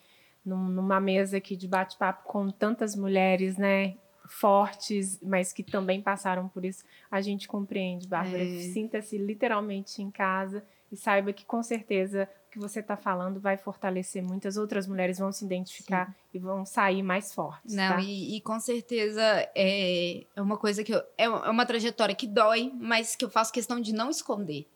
[0.44, 3.96] num- numa mesa aqui de bate-papo com tantas mulheres, né?
[4.28, 6.84] Fortes, mas que também passaram por isso.
[7.12, 8.44] A gente compreende, Bárbara.
[8.44, 8.60] É.
[8.74, 14.24] Sinta-se literalmente em casa e saiba que, com certeza, que você está falando vai fortalecer
[14.24, 17.74] muitas outras mulheres, vão se identificar e vão sair mais fortes.
[17.76, 18.02] Não, tá?
[18.02, 19.22] e, e com certeza
[19.56, 23.24] é, é uma coisa que eu, é uma é uma trajetória que dói, mas que
[23.24, 24.68] eu faço questão de não esconder.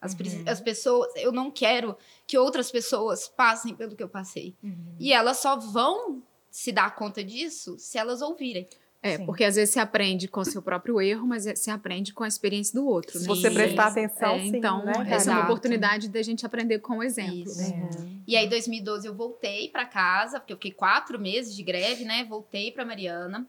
[0.00, 0.44] As, Uhum.
[0.46, 1.94] as pessoas, eu não quero
[2.26, 4.56] que outras pessoas passem pelo que eu passei.
[4.98, 8.66] E elas só vão se dar conta disso se elas ouvirem.
[9.02, 9.24] É, Sim.
[9.24, 12.28] porque às vezes você aprende com o seu próprio erro, mas você aprende com a
[12.28, 13.28] experiência do outro, Se né?
[13.28, 13.54] você Sim.
[13.54, 17.02] prestar atenção, É, sim, então, né, essa é uma oportunidade da gente aprender com o
[17.02, 17.34] exemplo.
[17.34, 17.58] Isso.
[17.72, 17.88] né?
[18.26, 22.04] E aí, em 2012, eu voltei pra casa, porque eu fiquei quatro meses de greve,
[22.04, 22.24] né?
[22.24, 23.46] Voltei pra Mariana.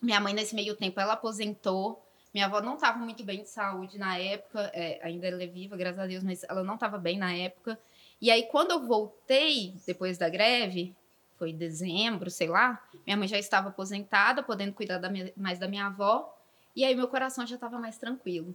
[0.00, 2.00] Minha mãe, nesse meio tempo, ela aposentou.
[2.32, 4.70] Minha avó não estava muito bem de saúde na época.
[4.72, 7.76] é, ainda ela é viva, graças a Deus, mas ela não estava bem na época.
[8.20, 10.94] E aí, quando eu voltei, depois da greve,
[11.38, 15.58] foi em dezembro, sei lá, minha mãe já estava aposentada, podendo cuidar da minha- mais
[15.58, 16.32] da minha avó.
[16.74, 18.54] E aí, meu coração já estava mais tranquilo.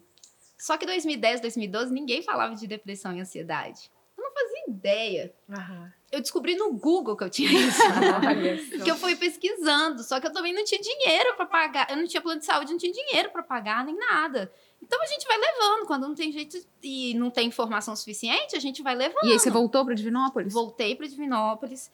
[0.58, 3.89] Só que 2010, 2012, ninguém falava de depressão e ansiedade.
[4.17, 5.34] Eu não fazia ideia.
[5.50, 5.91] Aham.
[6.12, 7.82] Eu descobri no Google que eu tinha isso.
[8.84, 11.89] Que eu fui pesquisando, só que eu também não tinha dinheiro pra pagar.
[11.89, 14.52] Eu não tinha plano de saúde, não tinha dinheiro pra pagar nem nada.
[14.84, 18.60] Então a gente vai levando, quando não tem jeito e não tem informação suficiente, a
[18.60, 19.24] gente vai levando.
[19.24, 20.54] E aí você voltou para Divinópolis?
[20.54, 21.89] Voltei para Divinópolis,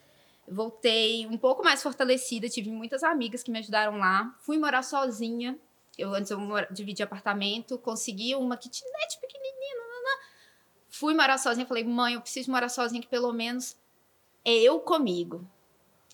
[0.50, 4.34] voltei um pouco mais fortalecida, tive muitas amigas que me ajudaram lá.
[4.40, 5.58] Fui morar sozinha.
[5.96, 9.58] Eu antes eu mora, dividi apartamento, consegui uma kitnet pequenininha.
[10.88, 13.76] Fui morar sozinha, falei: "Mãe, eu preciso morar sozinha que pelo menos
[14.44, 15.46] é eu comigo".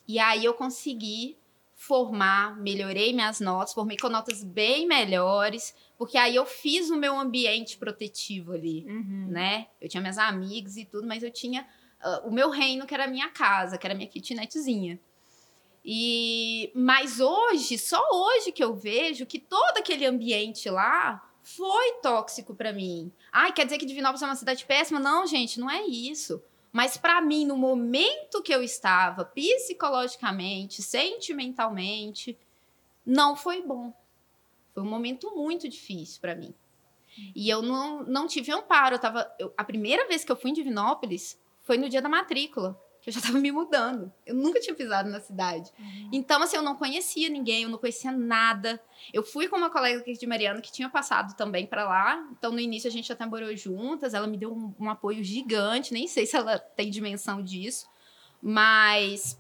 [0.07, 1.39] E aí eu consegui
[1.75, 7.19] formar, melhorei minhas notas, formei com notas bem melhores, porque aí eu fiz o meu
[7.19, 9.27] ambiente protetivo ali Uhum.
[9.29, 9.69] né?
[9.81, 11.67] Eu tinha minhas amigas e tudo, mas eu tinha
[12.01, 14.99] ah, o meu reino, que era a minha casa, que era a minha kitnetzinha.
[15.85, 22.55] E mas hoje, só hoje que eu vejo que todo aquele ambiente lá foi tóxico
[22.55, 23.13] pra mim.
[23.31, 24.99] Ai, quer dizer que Divinópolis é uma cidade péssima?
[24.99, 26.43] Não, gente, não é isso.
[26.73, 32.37] Mas pra mim, no momento que eu estava, psicologicamente, sentimentalmente,
[33.05, 33.93] não foi bom.
[34.73, 36.55] Foi um momento muito difícil pra mim.
[37.37, 38.97] E eu não, não tive amparo.
[38.97, 42.09] Eu tava, eu- a primeira vez que eu fui em Divinópolis foi no dia da
[42.09, 44.13] matrícula, que eu já estava me mudando.
[44.25, 45.71] Eu nunca tinha pisado na cidade.
[46.13, 48.81] Então, assim, eu não conhecia ninguém, eu não conhecia nada.
[49.13, 52.29] Eu fui com uma colega aqui de Mariana que tinha passado também para lá.
[52.39, 54.15] Então, no início, a gente até morou juntas.
[54.15, 55.93] Ela me deu um, um apoio gigante.
[55.93, 57.87] Nem sei se ela tem dimensão disso.
[58.41, 59.39] Mas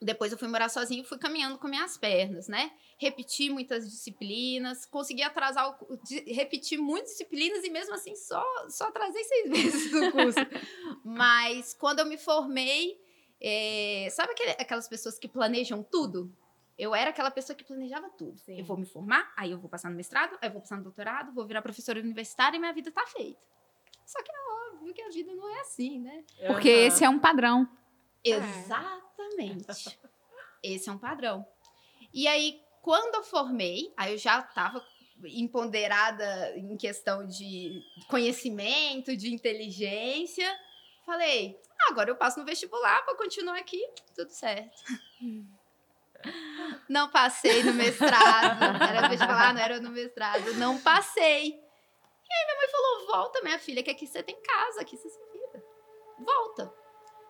[0.00, 2.70] depois eu fui morar sozinha e fui caminhando com minhas pernas, né?
[3.04, 8.42] Repeti muitas disciplinas, consegui atrasar, o, cu- de- repeti muitas disciplinas e mesmo assim só,
[8.70, 10.38] só atrasei seis meses do curso.
[11.04, 12.98] Mas quando eu me formei,
[13.40, 16.34] é, sabe aquele- aquelas pessoas que planejam tudo?
[16.78, 18.38] Eu era aquela pessoa que planejava tudo.
[18.38, 18.58] Sim.
[18.58, 20.82] Eu vou me formar, aí eu vou passar no mestrado, aí eu vou passar no
[20.82, 23.38] doutorado, vou virar professora universitária e minha vida tá feita.
[24.06, 26.24] Só que é óbvio que a vida não é assim, né?
[26.46, 26.86] Porque Aham.
[26.86, 27.68] esse é um padrão.
[28.24, 29.98] Exatamente.
[30.62, 31.46] Esse é um padrão.
[32.10, 34.84] E aí, quando eu formei, aí eu já estava
[35.24, 40.46] empoderada em questão de conhecimento, de inteligência.
[41.06, 43.80] Falei, "Ah, agora eu passo no vestibular para continuar aqui,
[44.14, 44.82] tudo certo.
[46.88, 48.62] Não passei no mestrado.
[48.82, 50.54] Era no vestibular, não era no mestrado.
[50.54, 51.48] Não passei.
[51.50, 55.06] E aí minha mãe falou: volta, minha filha, que aqui você tem casa, aqui você
[55.06, 55.62] se vira.
[56.18, 56.72] Volta.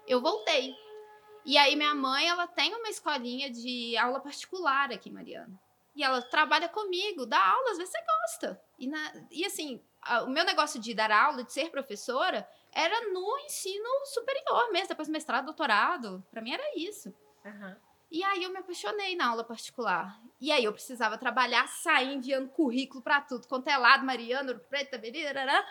[0.07, 0.77] Eu voltei.
[1.45, 5.59] E aí minha mãe, ela tem uma escolinha de aula particular aqui, Mariana.
[5.95, 8.63] E ela trabalha comigo, dá aula, às vezes você gosta.
[8.79, 13.13] E, na- e assim, a- o meu negócio de dar aula, de ser professora, era
[13.13, 16.25] no ensino superior mesmo, depois mestrado, doutorado.
[16.31, 17.15] Pra mim era isso.
[17.45, 17.77] Aham.
[18.11, 20.21] E aí eu me apaixonei na aula particular.
[20.41, 24.65] E aí eu precisava trabalhar, sair enviando currículo para tudo, quanto é lado, Mariana, Ouro
[24.69, 25.65] Preto, Berará.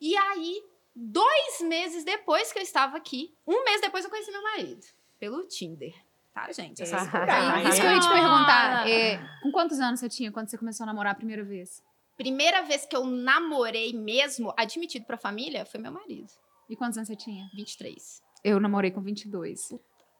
[0.00, 0.62] E aí,
[0.94, 4.84] dois meses depois que eu estava aqui, um mês depois eu conheci meu marido,
[5.20, 5.94] pelo Tinder.
[6.34, 6.82] Tá, gente?
[6.82, 7.62] Essas É, tá.
[7.64, 8.88] Isso que eu ia te perguntar.
[8.88, 11.82] é, com quantos anos você tinha quando você começou a namorar a primeira vez?
[12.16, 16.28] Primeira vez que eu namorei mesmo, admitido pra família, foi meu marido.
[16.68, 17.48] E quantos anos você tinha?
[17.54, 18.22] 23.
[18.44, 19.74] Eu namorei com 22.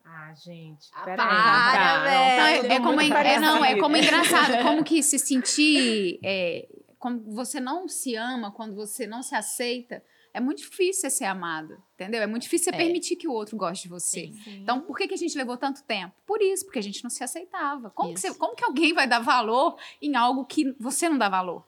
[0.05, 0.89] Ah, gente.
[0.93, 1.17] Ah, Peraí.
[1.17, 2.63] para, velho.
[2.63, 7.21] tá é, é como, é, não, é como engraçado, como que se sentir, é, como
[7.33, 10.03] você não se ama, quando você não se aceita,
[10.33, 12.23] é muito difícil você ser amado, entendeu?
[12.23, 12.79] É muito difícil você É.
[12.79, 14.33] permitir que o outro goste de você.
[14.45, 14.61] Sim.
[14.63, 16.15] Então, por que, que a gente levou tanto tempo?
[16.27, 17.91] Por isso, porque a gente não se aceitava.
[17.91, 21.29] Como, que, você- como que alguém vai dar valor em algo que você não dá
[21.29, 21.67] valor?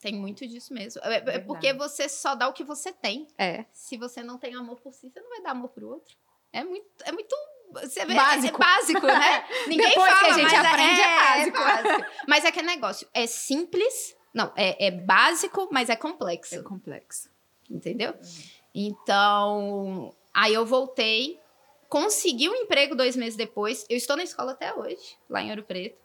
[0.00, 1.00] Tem muito disso mesmo.
[1.04, 3.28] É, é porque você só dá o que você tem.
[3.38, 3.64] É.
[3.72, 6.16] Se você não tem amor por si, você não vai dar amor pro outro.
[6.52, 6.86] É muito.
[7.04, 7.34] É muito
[7.72, 8.56] você vê, Básico.
[8.62, 9.44] É básico, né?
[9.66, 11.58] Ninguém Depois que fala, a gente mas aprende, é básico.
[11.58, 12.10] básico.
[12.28, 13.08] Mas é que é negócio.
[13.14, 14.14] É simples.
[14.34, 16.54] Não, é, é básico, mas é complexo.
[16.56, 17.30] É complexo.
[17.70, 18.14] Entendeu?
[18.74, 21.38] Então, aí eu voltei,
[21.88, 23.84] consegui um emprego dois meses depois.
[23.88, 26.00] Eu estou na escola até hoje, lá em Ouro Preto.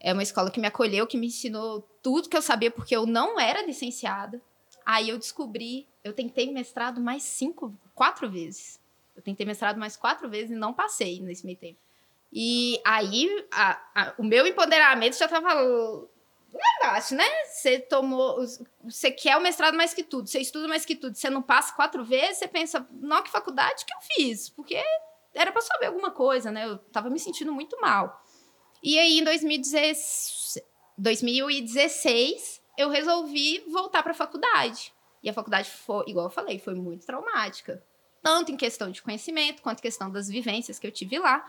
[0.00, 3.06] É uma escola que me acolheu, que me ensinou tudo que eu sabia, porque eu
[3.06, 4.40] não era licenciada.
[4.84, 8.78] Aí eu descobri, eu tentei mestrado mais cinco, quatro vezes.
[9.16, 11.78] Eu tentei mestrado mais quatro vezes e não passei nesse meio tempo.
[12.30, 15.54] E aí, a- a- o meu empoderamento já tava
[16.58, 17.24] lá embaixo, né?
[17.46, 18.38] Você tomou.
[18.84, 21.74] Você quer o mestrado mais que tudo, você estuda mais que tudo, você não passa
[21.74, 24.48] quatro vezes, você pensa, não, que faculdade que eu fiz?
[24.48, 24.82] Porque
[25.34, 26.66] era pra saber alguma coisa, né?
[26.66, 28.22] Eu tava me sentindo muito mal.
[28.82, 30.62] E aí, em 2016,
[30.96, 34.92] 2016 eu resolvi voltar pra faculdade.
[35.22, 37.82] E a faculdade foi, igual eu falei, foi muito traumática.
[38.22, 41.44] Tanto em questão de conhecimento, quanto em questão das vivências que eu tive lá.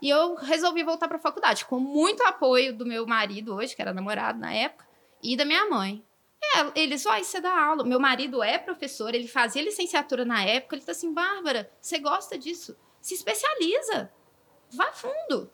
[0.00, 3.82] E eu resolvi voltar para a faculdade, com muito apoio do meu marido hoje, que
[3.82, 4.86] era namorado na época,
[5.22, 6.04] e da minha mãe.
[6.54, 7.84] É, eles, vai, você dá aula.
[7.84, 10.76] Meu marido é professor, ele fazia licenciatura na época.
[10.76, 12.76] Ele tá assim, Bárbara, você gosta disso?
[13.00, 14.12] Se especializa,
[14.70, 15.50] vá fundo.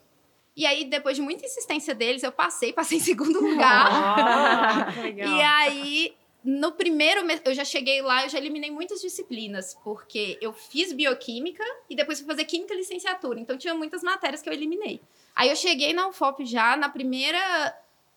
[0.55, 3.89] E aí, depois de muita insistência deles, eu passei, passei em segundo lugar.
[3.91, 5.29] Ah, legal.
[5.29, 10.39] E aí, no primeiro mês, eu já cheguei lá, eu já eliminei muitas disciplinas, porque
[10.41, 13.39] eu fiz bioquímica e depois fui fazer química e licenciatura.
[13.39, 15.01] Então tinha muitas matérias que eu eliminei.
[15.35, 17.39] Aí eu cheguei na UFOP já na primeira.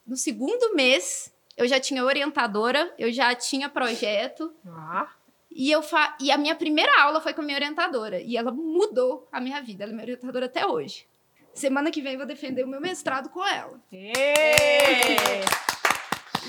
[0.05, 4.53] No segundo mês, eu já tinha orientadora, eu já tinha projeto.
[4.67, 5.09] Ah,
[5.49, 6.15] E, eu fa...
[6.19, 8.19] e a minha primeira aula foi com a minha orientadora.
[8.21, 9.83] E ela mudou a minha vida.
[9.83, 11.07] Ela é minha orientadora até hoje.
[11.53, 13.79] Semana que vem eu vou defender o meu mestrado com ela.
[13.91, 15.74] ê!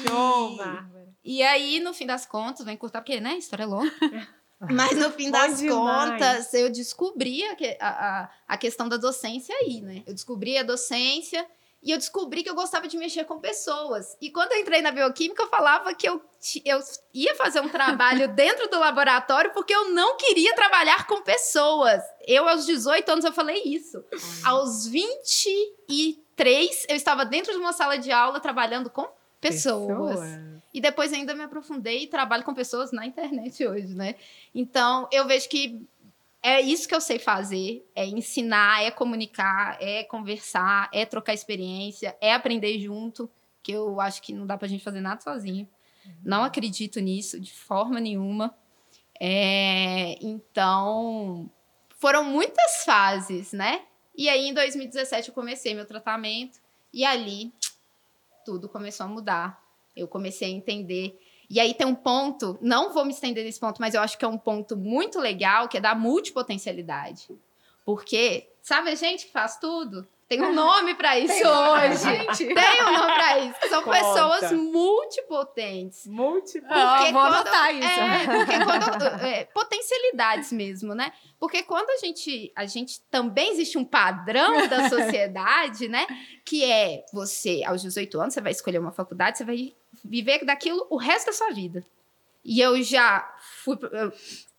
[0.06, 1.06] Show, E- Bárbara.
[1.24, 3.90] E aí, no fim das contas, vou encurtar porque, né, a história é longa.
[4.70, 6.12] Mas no fim das demais.
[6.12, 10.02] contas, eu descobri a, que- a, a, questão da docência aí, né?
[10.06, 11.46] Eu descobri a docência
[11.82, 14.16] e eu descobri que eu gostava de mexer com pessoas.
[14.20, 16.22] E quando eu entrei na bioquímica, eu falava que eu,
[16.64, 16.80] eu
[17.12, 22.02] ia fazer um trabalho dentro do laboratório porque eu não queria trabalhar com pessoas.
[22.26, 24.02] Eu, aos 18 anos, eu falei isso.
[24.42, 29.06] Aos 23, eu estava dentro de uma sala de aula trabalhando com
[29.40, 30.20] pessoas.
[30.72, 34.14] E depois ainda me aprofundei e trabalho com pessoas na internet hoje, né?
[34.54, 35.86] Então, eu vejo que
[36.42, 42.16] é isso que eu sei fazer, é ensinar, é comunicar, é conversar, é trocar experiência,
[42.20, 43.28] é aprender junto,
[43.62, 45.68] que eu acho que não dá pra gente fazer nada sozinho.
[46.22, 48.54] Não acredito nisso de forma nenhuma.
[49.18, 51.50] É, então,
[51.98, 53.82] foram muitas fases, né?
[54.16, 56.60] E aí, em 2017, eu comecei meu tratamento
[56.92, 57.52] e ali
[58.46, 59.60] tudo começou a mudar.
[59.94, 61.20] Eu comecei a entender.
[61.50, 64.24] E aí tem um ponto, não vou me estender nesse ponto, mas eu acho que
[64.24, 67.28] é um ponto muito legal, que é da multipotencialidade.
[67.84, 70.06] Porque, sabe a gente que faz tudo?
[70.28, 71.96] Tem um nome pra isso hoje.
[72.02, 72.52] Gente.
[72.54, 73.68] Tem um nome pra isso.
[73.68, 73.96] São Conta.
[73.98, 76.06] pessoas multipotentes.
[76.06, 76.68] Múltiplo.
[76.70, 77.88] Ah, Porque vou quando- anotar isso.
[77.88, 81.12] É, porque quando, é, potencialidades mesmo, né?
[81.38, 86.06] Porque quando a gente, a gente também existe um padrão da sociedade, né?
[86.44, 90.86] Que é você, aos 18 anos, você vai escolher uma faculdade, você vai viver daquilo
[90.90, 91.84] o resto da sua vida.
[92.44, 93.28] E eu já
[93.64, 94.12] fui, eu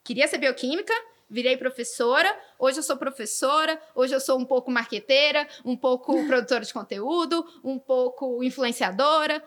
[0.04, 0.94] queria ser bioquímica,
[1.30, 6.64] virei professora, hoje eu sou professora, hoje eu sou um pouco marqueteira, um pouco produtora
[6.64, 9.44] de conteúdo, um pouco influenciadora.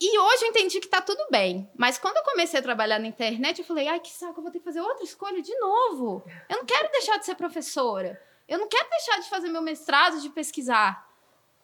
[0.00, 1.68] E hoje eu entendi que tá tudo bem.
[1.76, 4.52] Mas quando eu comecei a trabalhar na internet, eu falei, ai, que saco, eu vou
[4.52, 6.24] ter que fazer outra escolha de novo.
[6.48, 8.20] Eu não quero deixar de ser professora.
[8.48, 11.07] Eu não quero deixar de fazer meu mestrado, de pesquisar.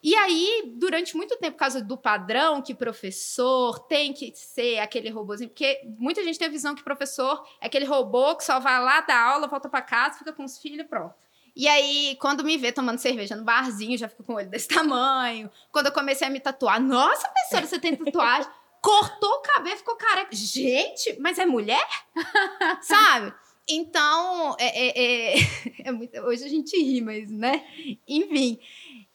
[0.04, 5.08] E aí, durante muito tempo, por causa do padrão que professor tem que ser aquele
[5.08, 8.78] robôzinho, porque muita gente tem a visão que professor é aquele robô que só vai
[8.82, 11.14] lá, dá aula, volta para casa, fica com os filhos, pronto.
[11.56, 14.68] E aí, quando me vê tomando cerveja no barzinho, já fico com o olho desse
[14.68, 15.50] tamanho.
[15.72, 18.50] Quando eu comecei a me tatuar, nossa, professora, você tem tatuagem?
[18.82, 20.28] Cortou o cabelo, ficou careca.
[20.32, 21.88] Gente, mas é mulher?
[22.82, 23.32] Sabe?
[23.66, 25.46] Então, é, é, é,
[25.84, 27.64] é muito, hoje a gente ri, mas, né?
[28.06, 28.58] Enfim,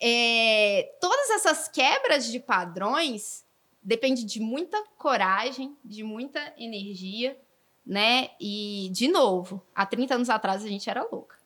[0.01, 3.45] é, todas essas quebras de padrões
[3.81, 7.39] depende de muita coragem, de muita energia,
[7.85, 8.29] né?
[8.39, 11.37] E, de novo, há 30 anos atrás a gente era louca.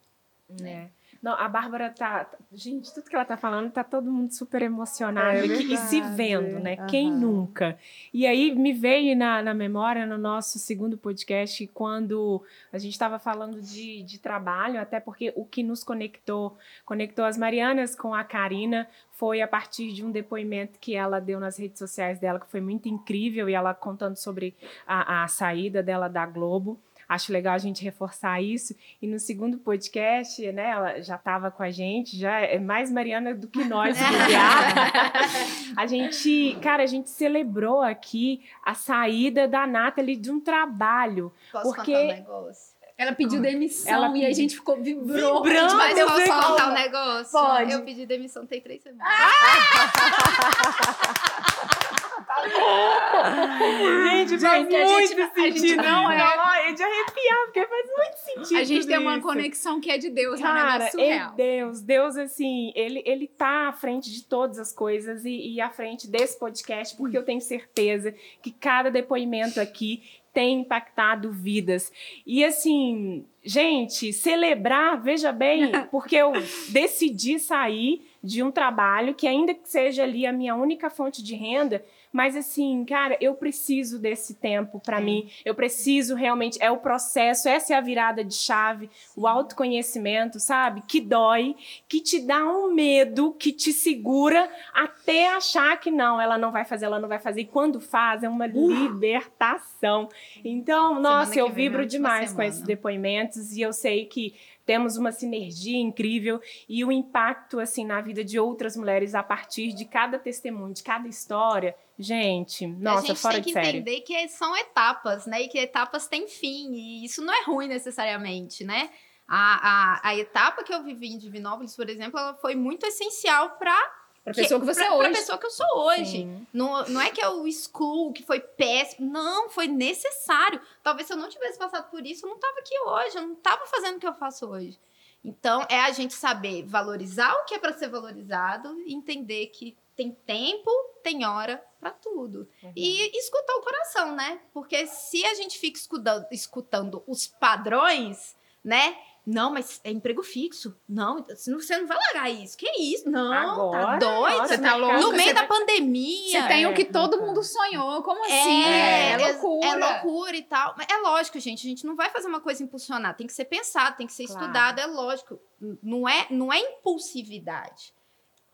[0.62, 0.90] É.
[1.24, 2.30] Não, a Bárbara tá.
[2.52, 6.02] Gente, tudo que ela tá falando, tá todo mundo super emocionado é aqui, e se
[6.02, 6.76] vendo, né?
[6.78, 6.88] Uhum.
[6.88, 7.80] Quem nunca?
[8.14, 12.44] E aí me veio na, na memória, no nosso segundo podcast, quando
[12.74, 17.38] a gente estava falando de, de trabalho, até porque o que nos conectou, conectou as
[17.38, 21.80] Marianas com a Karina, foi a partir de um depoimento que ela deu nas redes
[21.80, 24.54] sociais dela, que foi muito incrível, e ela contando sobre
[24.86, 26.78] a, a saída dela da Globo.
[27.08, 28.76] Acho legal a gente reforçar isso.
[29.02, 33.34] E no segundo podcast, né, ela já estava com a gente, já é mais Mariana
[33.34, 33.98] do que nós,
[35.76, 41.32] a gente, cara, a gente celebrou aqui a saída da Nathalie de um trabalho.
[41.52, 42.74] Posso porque contar um negócio?
[42.96, 45.44] Ela pediu demissão Ela e a gente ficou vibrou.
[45.44, 47.32] Vibrando, Mas eu posso contar um negócio?
[47.32, 47.72] Pode.
[47.72, 49.08] Eu pedi demissão tem três semanas.
[54.14, 55.84] Gente, faz Gente, a muito a gente sentido.
[55.84, 58.58] não é- é de arrepiar, porque faz muito sentido.
[58.60, 59.28] A gente tem uma isso.
[59.28, 61.30] conexão que é de Deus, é um Cara, é.
[61.36, 65.70] Deus, Deus, assim, ele, ele tá à frente de todas as coisas e, e à
[65.70, 70.04] frente desse podcast, porque eu tenho certeza que cada depoimento aqui
[70.34, 71.92] tem impactado vidas.
[72.26, 76.34] E assim, gente, celebrar, veja bem, porque eu
[76.70, 81.36] decidi sair de um trabalho que ainda que seja ali a minha única fonte de
[81.36, 85.32] renda, mas assim, cara, eu preciso desse tempo para mim.
[85.44, 90.84] Eu preciso realmente, é o processo, essa é a virada de chave, o autoconhecimento, sabe?
[90.88, 91.56] Que dói,
[91.88, 96.64] que te dá um medo, que te segura até achar que não, ela não vai
[96.64, 97.42] fazer, ela não vai fazer.
[97.42, 100.08] E quando faz, é uma libertação.
[100.46, 104.36] Então, nossa, eu vem, vibro demais com esses depoimentos e eu sei que
[104.66, 109.74] temos uma sinergia incrível e o impacto assim na vida de outras mulheres a partir
[109.74, 111.76] de cada testemunho, de cada história.
[111.98, 113.78] Gente, nossa, a gente fora tem de que série.
[113.78, 115.44] entender que são etapas, né?
[115.44, 116.74] E que etapas têm fim.
[116.74, 118.90] E isso não é ruim necessariamente, né?
[119.28, 123.52] A, a, a etapa que eu vivi em Divinópolis, por exemplo, ela foi muito essencial
[123.52, 125.10] para Pra pessoa que você pra, é hoje.
[125.10, 126.06] Pra pessoa que eu sou hoje.
[126.06, 126.48] Sim.
[126.54, 129.12] Não, não é que eu excluo, que foi péssimo.
[129.12, 130.62] Não, foi necessário.
[130.82, 133.18] Talvez se eu não tivesse passado por isso, eu não tava aqui hoje.
[133.18, 134.80] Eu não tava fazendo o que eu faço hoje.
[135.26, 139.76] Então, é a gente saber valorizar o que é para ser valorizado e entender que
[139.96, 140.70] tem tempo,
[141.02, 142.48] tem hora para tudo.
[142.62, 142.74] Uhum.
[142.76, 144.40] E escutar o coração, né?
[144.54, 148.98] Porque se a gente fica escutando, escutando os padrões, né?
[149.26, 150.76] Não, mas é emprego fixo.
[150.88, 152.58] Não, você não vai largar isso.
[152.58, 153.10] Que isso?
[153.10, 154.38] Não, Agora, tá doido.
[154.38, 154.96] nossa, Você tá louco?
[154.98, 156.42] no você meio vai- da pandemia.
[156.42, 157.28] Você tem o que É, todo então.
[157.28, 158.04] mundo sonhou.
[158.04, 158.64] Como assim?
[158.66, 159.68] É, É, loucura.
[159.68, 160.76] É loucura e tal.
[160.78, 161.66] Mas é lógico, gente.
[161.66, 163.14] A gente não vai fazer uma coisa impulsionada.
[163.18, 164.42] Tem que ser pensado, tem que ser Claro.
[164.42, 164.80] estudado.
[164.80, 165.40] É lógico.
[165.82, 167.94] Não é, não é impulsividade.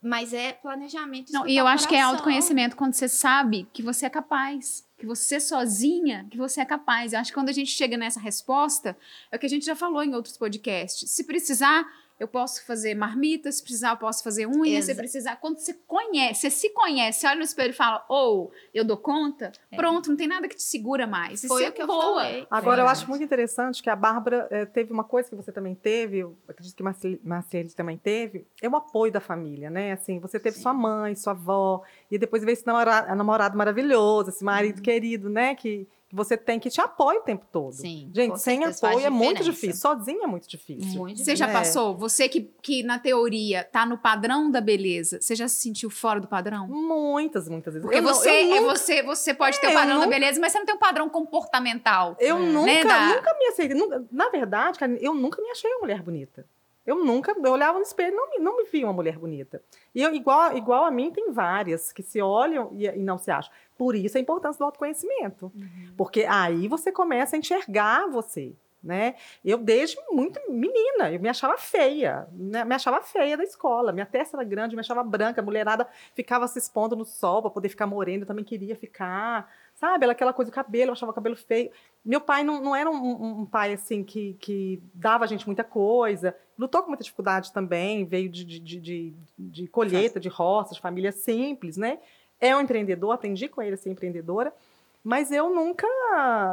[0.02, 1.32] Mas é planejamento.
[1.34, 2.14] Não, e eu acho que é coração.
[2.16, 7.14] autoconhecimento quando você sabe que você é capaz, que você sozinha, que você é capaz.
[7.14, 8.98] Eu acho que quando a gente chega nessa resposta,
[9.32, 11.10] é o que a gente já falou em outros podcasts.
[11.10, 11.88] Se precisar,
[12.20, 15.36] eu posso fazer marmita, se precisar, eu posso fazer unha, se Exa- precisar.
[15.38, 19.52] Quando você conhece, você se conhece, olha no espelho e fala, ou eu dou conta,
[19.76, 21.44] pronto, não tem nada que te segura mais.
[21.44, 22.22] E Foi você o que eu voa.
[22.24, 22.48] falei.
[22.52, 23.00] Agora, eu Verdade.
[23.00, 26.38] acho muito interessante que a Bárbara eh, teve uma coisa que você também teve, eu
[26.48, 29.94] acredito que Marceli Marceli também teve, é o apoio da família, né?
[29.94, 30.64] Assim, você teve Sim.
[30.64, 35.56] sua mãe, sua avó, e depois veio esse namorado, namorado maravilhoso, esse marido querido, né?
[35.56, 37.74] Que você tem, que te apoia o tempo todo.
[37.74, 41.00] Sim, Gente, sem apoio é muito difícil, sozinha é muito difícil.
[41.00, 41.54] Muito Você já É.
[41.54, 41.96] passou?
[41.98, 46.20] Você que, que, na teoria, tá no padrão da beleza, você já se sentiu fora
[46.20, 46.68] do padrão?
[46.68, 47.84] Muitas, muitas vezes.
[47.86, 50.00] Porque Eu não- você, eu é nunca- você, você pode ter É, o padrão eu
[50.00, 52.16] da nunca- beleza, mas você não tem um padrão comportamental.
[52.20, 53.78] Eu nunca, Né, da- nunca me aceitei.
[53.78, 56.46] nunca- na verdade, cara, eu nunca me achei uma mulher bonita.
[56.90, 59.62] Eu nunca, eu olhava no espelho não, me- não me via uma mulher bonita.
[59.94, 63.30] E eu, igual, igual a mim, tem várias que se olham e, e não se
[63.30, 63.52] acham.
[63.78, 65.52] Por isso a importância do autoconhecimento.
[65.96, 68.54] Porque aí você começa a enxergar você.
[68.82, 69.16] Né?
[69.44, 72.64] Eu, desde muito menina, eu me achava feia, né?
[72.64, 73.92] me achava feia da escola.
[73.92, 75.42] Minha testa era grande, me achava branca.
[75.42, 75.86] A mulherada
[76.16, 79.52] ficava se expondo no sol para poder ficar morena, eu também queria ficar.
[79.80, 80.04] Sabe?
[80.04, 81.72] Ela- Aquela coisa do cabelo, eu achava o cabelo feio.
[82.04, 85.64] Meu pai não, não era um, um- pai assim que, que dava a gente muita
[85.64, 86.36] coisa.
[86.58, 91.12] Lutou com muita dificuldade também, veio de, de, de, de- colheita, de roça, de família
[91.14, 92.00] simples, né?
[92.42, 94.54] É um empreendedor, aprendi com ele a ser empreendedora.
[95.02, 95.88] Mas eu nunca.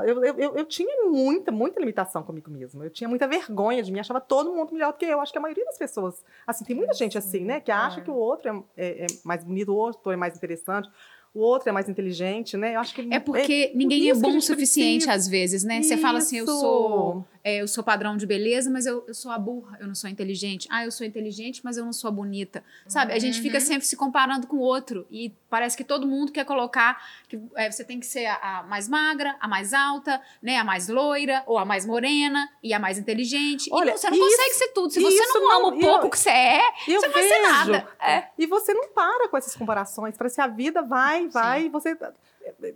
[0.06, 2.84] Eu, eu, eu, eu tinha muita, muita limitação comigo mesma.
[2.84, 5.20] Eu tinha muita vergonha de mim, achava todo mundo melhor do que eu.
[5.20, 6.24] Acho que a maioria das pessoas.
[6.46, 7.58] Assim, tem muita gente assim, né?
[7.60, 8.04] Que acha é.
[8.04, 10.88] que o outro é, é- é mais bonito, o outro é mais interessante,
[11.36, 12.74] o outro é mais inteligente, né?
[12.76, 13.06] Eu acho que.
[13.10, 15.12] É porque por ninguém é isso que a bom o suficiente precisa.
[15.12, 15.82] às vezes, né?
[15.82, 16.60] Você fala assim, eu Isso.
[16.60, 19.94] sou, é, eu sou padrão de beleza, mas eu, eu sou a burra, eu não
[19.94, 20.66] sou inteligente.
[20.70, 22.64] Ah, eu sou inteligente, mas eu não sou a bonita.
[22.88, 23.12] Sabe?
[23.12, 26.44] A gente fica sempre se comparando com o outro e parece que todo mundo quer
[26.44, 30.56] colocar que é, você tem que ser a, a mais magra, a mais alta, né?
[30.56, 33.68] A mais loira ou a mais morena e a mais inteligente.
[33.72, 34.90] Olha, e não, você não isso- consegue ser tudo.
[34.92, 37.28] Se você isso não ama não- o pouco eu- que você é, você não vai
[37.28, 37.88] ser nada.
[38.00, 38.24] É.
[38.38, 40.16] E você não para com essas comparações.
[40.16, 41.96] Parece que a vida vai, vai, e você.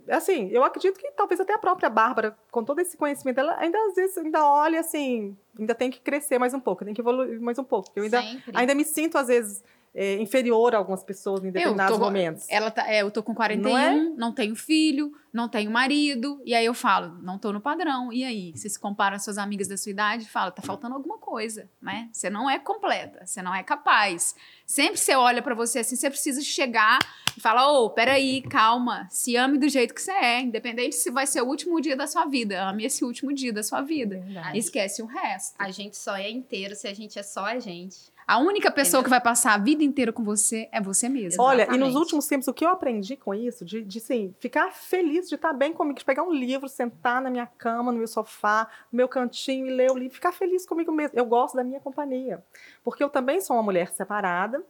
[0.09, 3.77] Assim, eu acredito que talvez até a própria Bárbara, com todo esse conhecimento, ela ainda
[3.87, 7.39] às vezes ainda olha assim, ainda tem que crescer mais um pouco, tem que evoluir
[7.39, 7.89] mais um pouco.
[7.95, 8.51] Eu ainda, Sempre.
[8.53, 9.63] ainda me sinto, às vezes,
[9.93, 12.45] é, inferior a algumas pessoas em determinados tô- momentos.
[12.49, 13.69] Ela tá, é, eu tô com 41,
[14.09, 14.33] Não não, é?
[14.33, 16.41] tenho filho, não tenho marido.
[16.45, 18.11] E aí eu falo, não tô no padrão.
[18.11, 18.51] E aí?
[18.55, 21.69] Você se compara às suas amigas da sua idade e fala, tá faltando alguma coisa,
[21.81, 22.09] né?
[22.11, 24.33] Você não é completa, você não é capaz.
[24.65, 26.99] Sempre você olha pra você assim, você precisa chegar
[27.35, 31.27] e falar, ô, peraí, calma, se ame do jeito que você é, independente se vai
[31.27, 32.63] ser o último dia da sua vida.
[32.69, 34.19] Ame esse último dia da sua vida.
[34.19, 34.57] Verdade.
[34.57, 35.55] Esquece o resto.
[35.59, 38.10] A gente só é inteiro se a gente é só a gente.
[38.27, 41.41] A única pessoa que vai passar a vida inteira com você é você mesmo.
[41.43, 44.71] Olha, e nos últimos tempos, o que eu aprendi com isso, de, de assim, ficar
[44.71, 48.07] feliz de estar bem comigo, de pegar um livro, sentar na minha cama, no meu
[48.07, 51.17] sofá, no meu cantinho e ler o livro, ficar feliz comigo mesmo.
[51.17, 52.43] Eu gosto da minha companhia.
[52.83, 54.63] Porque eu também sou uma mulher separada.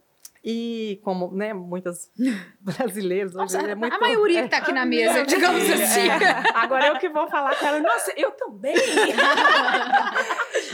[0.44, 2.10] E como, né, muitas
[2.60, 3.94] brasileiras hoje é muito...
[3.94, 6.08] a maioria que tá aqui na mesa, Minha digamos assim.
[6.08, 6.42] é.
[6.54, 7.78] Agora eu que vou falar com ela.
[7.80, 8.74] Nossa, eu também.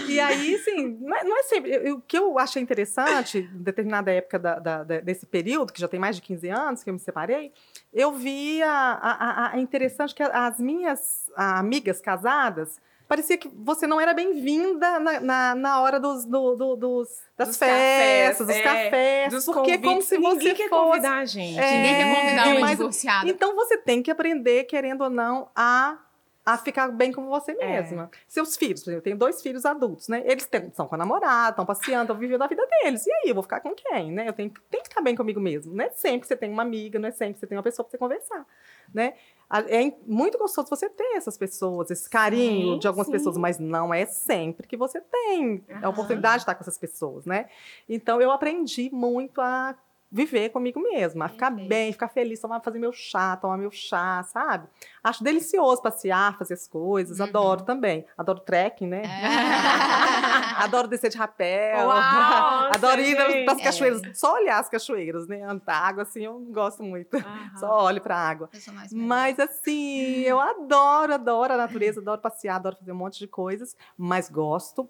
[0.09, 1.71] E aí, assim, não é, não é sempre.
[1.75, 5.87] eu- O que eu achei interessante, em determinada época da- da- desse período, que já
[5.89, 7.53] tem mais de 15 anos que eu me separei,
[7.93, 12.81] eu vi a- a- a interessante que as minhas amigas casadas.
[13.09, 17.49] Parecia que você não era bem-vinda na, na, na hora dos, do- do- dos, das
[17.49, 19.33] Dos festas, cafés, dos é, cafés.
[19.33, 20.09] Dos porque é como convites.
[20.09, 20.85] se Ninguém você quer fosse.
[20.91, 21.59] convidar a gente.
[21.59, 23.29] É, Ninguém quer convidar uma mas- divorciada.
[23.31, 25.97] Então você tem que aprender, querendo ou não, a,
[26.45, 27.67] a ficar bem com você É.
[27.81, 28.11] mesma.
[28.27, 30.23] Seus filhos, por exemplo, eu tenho dois filhos adultos, né?
[30.27, 33.07] Eles estão com a namorada, estão passeando, estão vivendo a vida deles.
[33.07, 34.29] E aí, eu vou ficar com quem, né?
[34.29, 35.75] Eu tenho, que- tenho que ficar bem comigo mesmo.
[35.75, 37.65] Não é sempre que você tem uma amiga, não é sempre que você tem uma
[37.65, 38.45] pessoa para você conversar,
[38.93, 39.15] né?
[39.51, 43.13] A- É muito gostoso você ter essas pessoas, esse carinho Sim, de algumas sim.
[43.13, 45.89] pessoas, mas não é sempre que você tem a Aham.
[45.91, 47.49] oportunidade de estar com essas pessoas, né?
[47.89, 49.75] Então, eu aprendi muito a
[50.11, 51.69] viver comigo mesma, a ficar Perfeito.
[51.69, 54.67] bem, ficar feliz, tomar, fazer meu chá, tomar meu chá, sabe?
[55.05, 57.27] Acho delicioso passear, fazer as coisas, Uhum.
[57.27, 58.07] adoro também.
[58.17, 59.03] Adoro trekking, né?
[59.03, 59.05] É.
[60.65, 61.87] Adoro descer de rapel.
[61.87, 61.99] Uau,
[62.75, 65.43] Adoro ir para as cachoeiras, só olhar as cachoeiras, né?
[65.43, 67.17] Andar água, assim, eu não gosto muito.
[67.17, 67.51] Aham.
[67.57, 68.51] Só olho para a água.
[68.93, 73.77] Mas assim, eu adoro, adoro a natureza, adoro passear, adoro fazer um monte de coisas,
[73.97, 74.89] mas gosto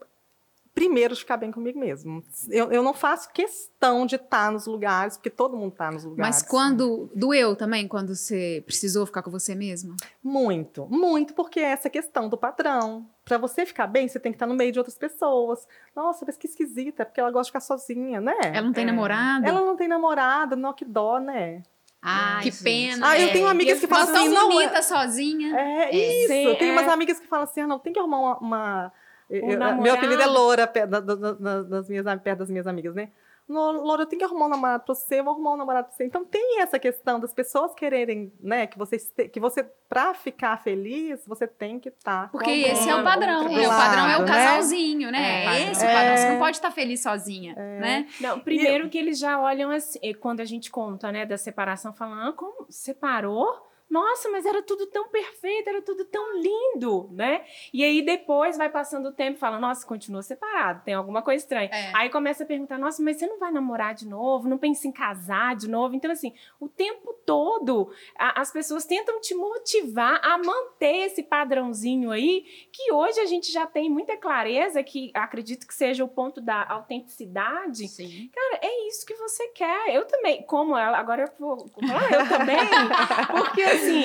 [0.79, 2.23] primeiro de ficar bem comigo mesmo.
[2.49, 6.37] Eu, eu não faço questão de estar nos lugares, porque todo mundo está nos lugares.
[6.37, 9.97] Mas quando doeu também, quando você precisou ficar com você mesma?
[10.23, 13.05] Muito, muito, porque é essa questão do padrão.
[13.25, 15.67] Para você ficar bem, você tem que estar no meio de outras pessoas.
[15.97, 18.35] Nossa, mas que esquisita, é porque ela gosta de ficar sozinha, né?
[18.45, 18.87] Ela não tem É.
[18.87, 19.47] namorado?
[19.47, 21.63] Ela não tem namorada, não, que dó, né?
[22.01, 22.63] Ai, Que gente.
[22.63, 23.09] pena.
[23.09, 25.59] Ah, eu É, tenho amigas que eu falam assim, tão não, é- bonita sozinha.
[25.59, 26.29] É, É, isso.
[26.29, 26.73] sim, Tem é.
[26.73, 28.39] umas amigas que falam assim: ah, não, tem que arrumar uma.
[28.39, 28.93] uma-
[29.31, 29.97] eu- meu namorado.
[29.97, 33.11] apelido é Loura, perto da- da- da- das minhas, perto das minhas amigas, né?
[33.49, 35.87] "Lo- Loura, eu tenho que arrumar um namorado pra você, eu vou arrumar um namorado
[35.89, 36.05] pra você.
[36.05, 38.99] Então tem essa questão das pessoas quererem, né, que você,
[39.29, 42.31] que você pra ficar feliz, você tem que estar.
[42.31, 43.45] Porque esse é o padrão.
[43.49, 43.67] Né?
[43.67, 44.27] O padrão é o né?
[44.27, 45.47] casalzinho, né?
[45.47, 46.17] É, esse é o padrão.
[46.19, 48.07] Você não pode estar feliz sozinha, né?
[48.21, 52.29] Não, primeiro que eles já olham assim, quando a gente conta, né, da separação, falam,
[52.29, 53.67] ah, como separou?
[53.89, 57.45] Nossa, mas era tudo tão perfeito, era tudo tão lindo, né?
[57.73, 61.43] E aí depois vai passando o tempo e fala, nossa, continua separado, tem alguma coisa
[61.43, 61.71] estranha.
[61.73, 61.93] É.
[61.95, 64.49] Aí começa a perguntar, nossa, mas você não vai namorar de novo?
[64.49, 65.95] Não pensa em casar de novo?
[65.95, 72.11] Então, assim, o tempo todo a- as pessoas tentam te motivar a manter esse padrãozinho
[72.11, 72.41] aí,
[72.73, 76.67] que hoje a gente já tem muita clareza, que acredito que seja o ponto da
[76.67, 77.87] autenticidade.
[77.87, 78.31] Sim.
[78.35, 79.95] Cara, é isso que você quer.
[79.95, 82.57] Eu também, como ela, agora eu vou falar eu também,
[83.31, 84.05] porque assim,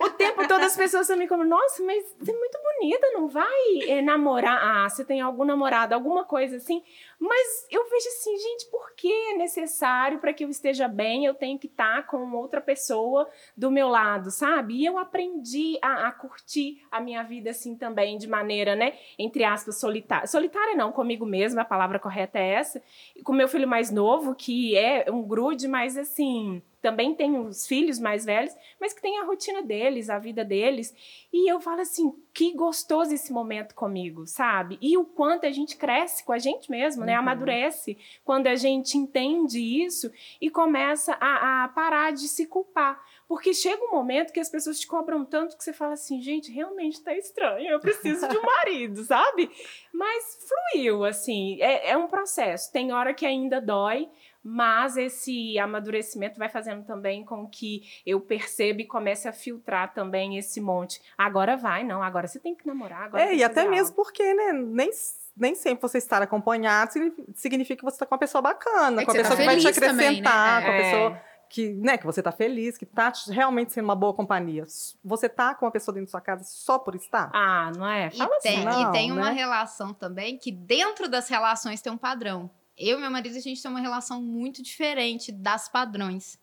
[0.00, 3.78] o tempo todo as pessoas também como, nossa, mas você é muito bonita, não vai
[3.86, 4.58] eh, namorar?
[4.60, 6.82] Ah, você tem algum namorado, alguma coisa assim.
[7.20, 11.24] Mas eu vejo assim, gente, por que é necessário para que eu esteja bem?
[11.24, 14.74] Eu tenho que estar com outra pessoa do meu lado, sabe?
[14.74, 19.44] E eu aprendi a, a curtir a minha vida assim também, de maneira, né, entre
[19.44, 20.26] aspas, solitária.
[20.26, 22.82] Solitária não, comigo mesma, a palavra correta é essa.
[23.14, 27.66] E com meu filho mais novo, que é um grude, mas assim, também têm os
[27.66, 30.94] filhos mais velhos, mas que têm a rotina deles, a vida deles.
[31.32, 34.76] E eu falo assim, que gostoso esse momento comigo, sabe?
[34.82, 37.14] E o quanto a gente cresce com a gente mesmo, né?
[37.14, 37.20] Uhum.
[37.20, 43.02] Amadurece quando a gente entende isso e começa a, a parar de se culpar.
[43.26, 46.52] Porque chega um momento que as pessoas te cobram tanto que você fala assim, gente,
[46.52, 49.50] realmente tá estranho, eu preciso de um marido, sabe?
[49.90, 52.70] Mas fluiu, assim, é, é um processo.
[52.70, 54.10] Tem hora que ainda dói,
[54.44, 60.36] mas esse amadurecimento vai fazendo também com que eu perceba e comece a filtrar também
[60.36, 61.00] esse monte.
[61.16, 63.04] Agora vai, não, agora você tem que namorar.
[63.04, 63.96] Agora É, tem e até mesmo algo.
[63.96, 64.90] porque, né, nem,
[65.36, 69.04] nem sempre você estar acompanhado signifi- significa que você está com uma pessoa bacana, É
[69.04, 70.28] com a você pessoa tá que vai te feliz também, né?
[70.28, 70.82] acrescentar, com a É.
[70.82, 74.64] pessoa que, né, que você tá feliz, que tá te- realmente sendo uma boa companhia.
[75.04, 77.30] Você tá com uma pessoa dentro da sua casa só por estar?
[77.32, 78.08] Ah, não é?
[78.08, 78.64] E Fala tem, assim.
[78.82, 79.32] não, e tem uma né?
[79.32, 82.50] relação também que dentro das relações tem um padrão.
[82.76, 86.38] Eu e meu marido, a gente tem uma relação muito diferente das padrões.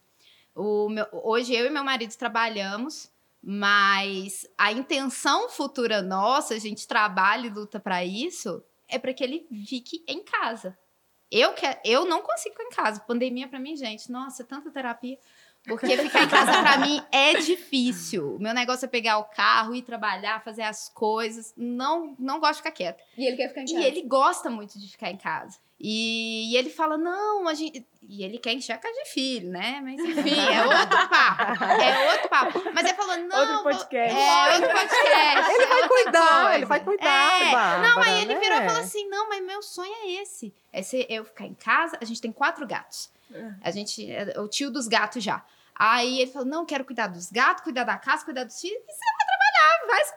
[0.55, 3.11] O meu- hoje eu e meu marido trabalhamos,
[3.41, 9.23] mas a intenção futura nossa, a gente trabalha e luta para isso, é para que
[9.23, 10.77] ele fique em casa.
[11.29, 12.99] Eu, que, eu não consigo ficar em casa.
[13.01, 15.17] Pandemia para mim, gente, nossa, é tanta terapia.
[15.63, 18.35] Porque ficar em casa para mim é difícil.
[18.35, 21.53] O meu negócio é pegar o carro, ir trabalhar, fazer as coisas.
[21.55, 23.03] Não, não gosto de ficar quieta.
[23.17, 25.59] E ele quer ficar em E ele gosta muito de ficar em casa.
[25.83, 27.83] E, e ele fala, não, a gente...
[28.07, 29.79] E ele quer encher a casa de filho, né?
[29.81, 31.63] Mas enfim, é outro papo.
[31.63, 32.61] É outro papo.
[32.73, 33.39] Mas ele falou, não...
[33.39, 34.15] Outro vou- podcast.
[34.19, 35.51] É, outro podcast.
[35.55, 36.55] Ele é vai cuidar, coisa.
[36.55, 38.67] ele vai cuidar, É, Bárbara, Não, aí ele virou e né?
[38.67, 40.53] falou assim, não, mas meu sonho é esse.
[40.71, 43.09] É ser eu ficar em casa, a gente tem quatro gatos.
[43.33, 43.51] É.
[43.63, 45.43] A gente, é o tio dos gatos já.
[45.73, 48.77] Aí ele falou, não, quero cuidar dos gatos, cuidar da casa, cuidar dos filhos.
[48.77, 50.15] E você vai trabalhar, vai ser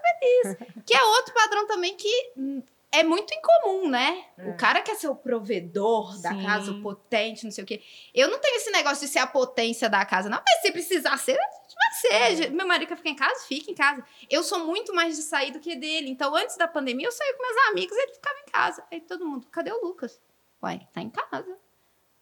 [0.58, 0.84] feliz.
[0.84, 2.62] que é outro padrão também que hum,
[2.94, 4.24] é muito incomum, né?
[4.38, 4.50] É.
[4.50, 6.42] O cara quer ser o provedor da Sim.
[6.44, 7.82] casa, o potente, não sei o quê.
[8.14, 10.40] Eu não tenho esse negócio de ser a potência da casa, não.
[10.46, 12.50] Mas se precisar ser, a gente vai ser.
[12.50, 14.04] Meu marido quer ficar em casa, fica em casa.
[14.30, 16.08] Eu sou muito mais de sair do que dele.
[16.08, 18.84] Então, antes da pandemia, eu saía com meus amigos, ele ficava em casa.
[18.90, 20.20] Aí todo mundo, cadê o Lucas?
[20.62, 21.58] Ué, tá em casa.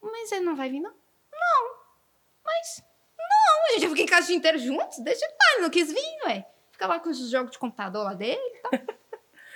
[0.01, 0.91] Mas ele não vai vir, não?
[0.91, 1.75] Não.
[2.43, 2.83] Mas,
[3.17, 5.69] não, a gente fica em casa o dia inteiro juntos, deixa ele lá, ele não
[5.69, 6.45] quis vir, ué.
[6.71, 8.61] Fica lá com os jogos de computador lá dele.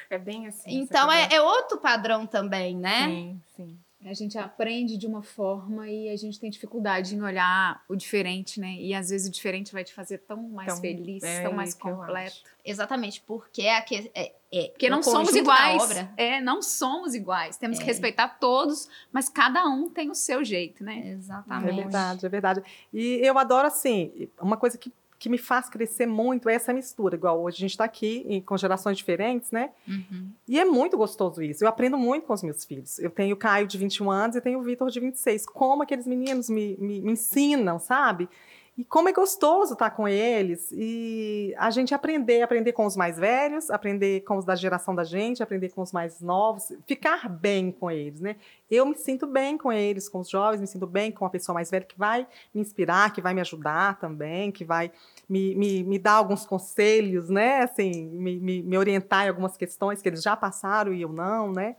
[0.10, 0.80] É bem assim.
[0.80, 3.08] Então, é, é outro padrão também, né?
[3.08, 3.80] Sim, sim.
[4.06, 8.60] A gente aprende de uma forma e a gente tem dificuldade em olhar o diferente,
[8.60, 8.74] né?
[8.76, 11.70] E às vezes o diferente vai te fazer tão mais Tão- feliz, é tão mais
[11.70, 12.36] isso que eu completo.
[12.64, 15.82] Exatamente, porque é, que- é, é Porque o não somos iguais.
[15.84, 16.14] obra.
[16.16, 17.58] É, não somos iguais.
[17.58, 17.88] Temos que É.
[17.88, 21.02] respeitar todos, mas cada um tem o seu jeito, né?
[21.04, 21.76] É Exatamente.
[21.76, 22.64] verdade, é verdade.
[22.94, 27.16] E eu adoro, assim, uma coisa que, que me faz crescer muito é essa mistura.
[27.16, 29.72] Igual hoje a gente está aqui e com gerações diferentes, né?
[29.88, 30.30] Uhum.
[30.48, 31.64] E é muito gostoso isso.
[31.64, 33.00] Eu aprendo muito com os meus filhos.
[33.00, 35.48] Eu tenho o Caio de 21 anos e tenho o Vitor de 26.
[35.48, 38.30] Como aqueles meninos me, me, me ensinam, sabe?
[38.78, 40.72] E como é gostoso estar com eles.
[40.72, 45.04] E a gente aprender, aprender com os mais velhos, aprender com os da geração da
[45.04, 48.36] gente, aprender com os mais novos, ficar bem com eles, né?
[48.70, 51.56] Eu me sinto bem com eles, com os jovens, me sinto bem com uma pessoa
[51.56, 54.92] mais velha que vai me inspirar, que vai me ajudar também, que vai
[55.28, 57.64] me, me, me dar alguns conselhos, né?
[57.64, 61.52] Assim, me, me, me orientar em algumas questões que eles já passaram e eu não,
[61.52, 61.78] né?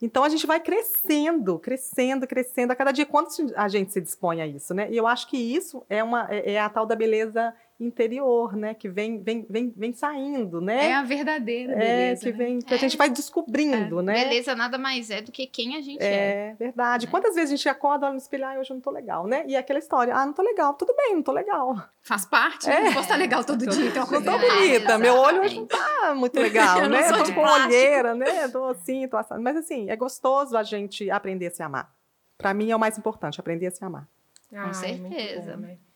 [0.00, 4.40] Então a gente vai crescendo, crescendo, crescendo a cada dia quando a gente se dispõe
[4.40, 4.90] a isso, né?
[4.90, 8.74] E eu acho que isso é uma é, é a tal da beleza interior, né?
[8.74, 10.92] Que vem vem vem, vem saindo, É, né?
[10.92, 12.20] a verdadeira É, beleza.
[12.22, 12.36] que né?
[12.36, 12.80] vem que a É.
[12.80, 14.12] gente vai descobrindo, né?
[14.24, 16.50] Beleza nada mais é do que quem a gente é.
[16.50, 17.06] É verdade.
[17.06, 17.10] Né?
[17.10, 19.44] Quantas vezes a gente acorda, olha no espelho, ah, hoje eu não tô legal, né?
[19.46, 21.76] E aquela história, ah, não tô legal, tudo bem, não tô legal.
[22.02, 22.74] Faz parte, É.
[22.74, 22.80] né?
[22.86, 25.66] Não posso estar legal todo dia, então Não tô É, bonita, meu olho hoje não
[25.66, 27.08] tá muito legal, Eu não né?
[27.08, 27.66] tô com plástico.
[27.68, 28.48] olheira, né?
[28.48, 29.40] Tô assim, tô assado.
[29.42, 31.90] Mas assim, é gostoso a gente aprender a se amar.
[32.38, 34.06] Pra mim é o mais importante, aprender a se amar.
[34.52, 34.74] Ai, muito
[35.14, 35.56] certeza.
[35.56, 35.72] né?
[35.86, 35.89] É.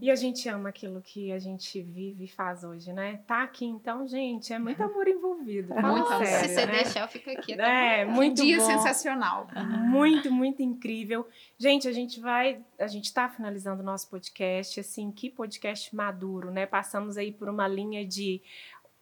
[0.00, 3.20] E a gente ama aquilo que a gente vive e faz hoje, né?
[3.26, 5.72] Tá aqui, então, gente, é muito amor envolvido.
[5.72, 6.24] É muito amor.
[6.24, 6.72] sério, Se você né?
[6.72, 7.52] deixar, eu fico aqui.
[7.54, 8.14] É, amanhã.
[8.14, 8.66] muito um dia bom.
[8.66, 9.48] sensacional.
[9.88, 11.26] Muito, muito incrível.
[11.58, 16.52] Gente, a gente vai, a gente está finalizando o nosso podcast, assim, que podcast maduro,
[16.52, 16.64] né?
[16.64, 18.40] Passamos aí por uma linha de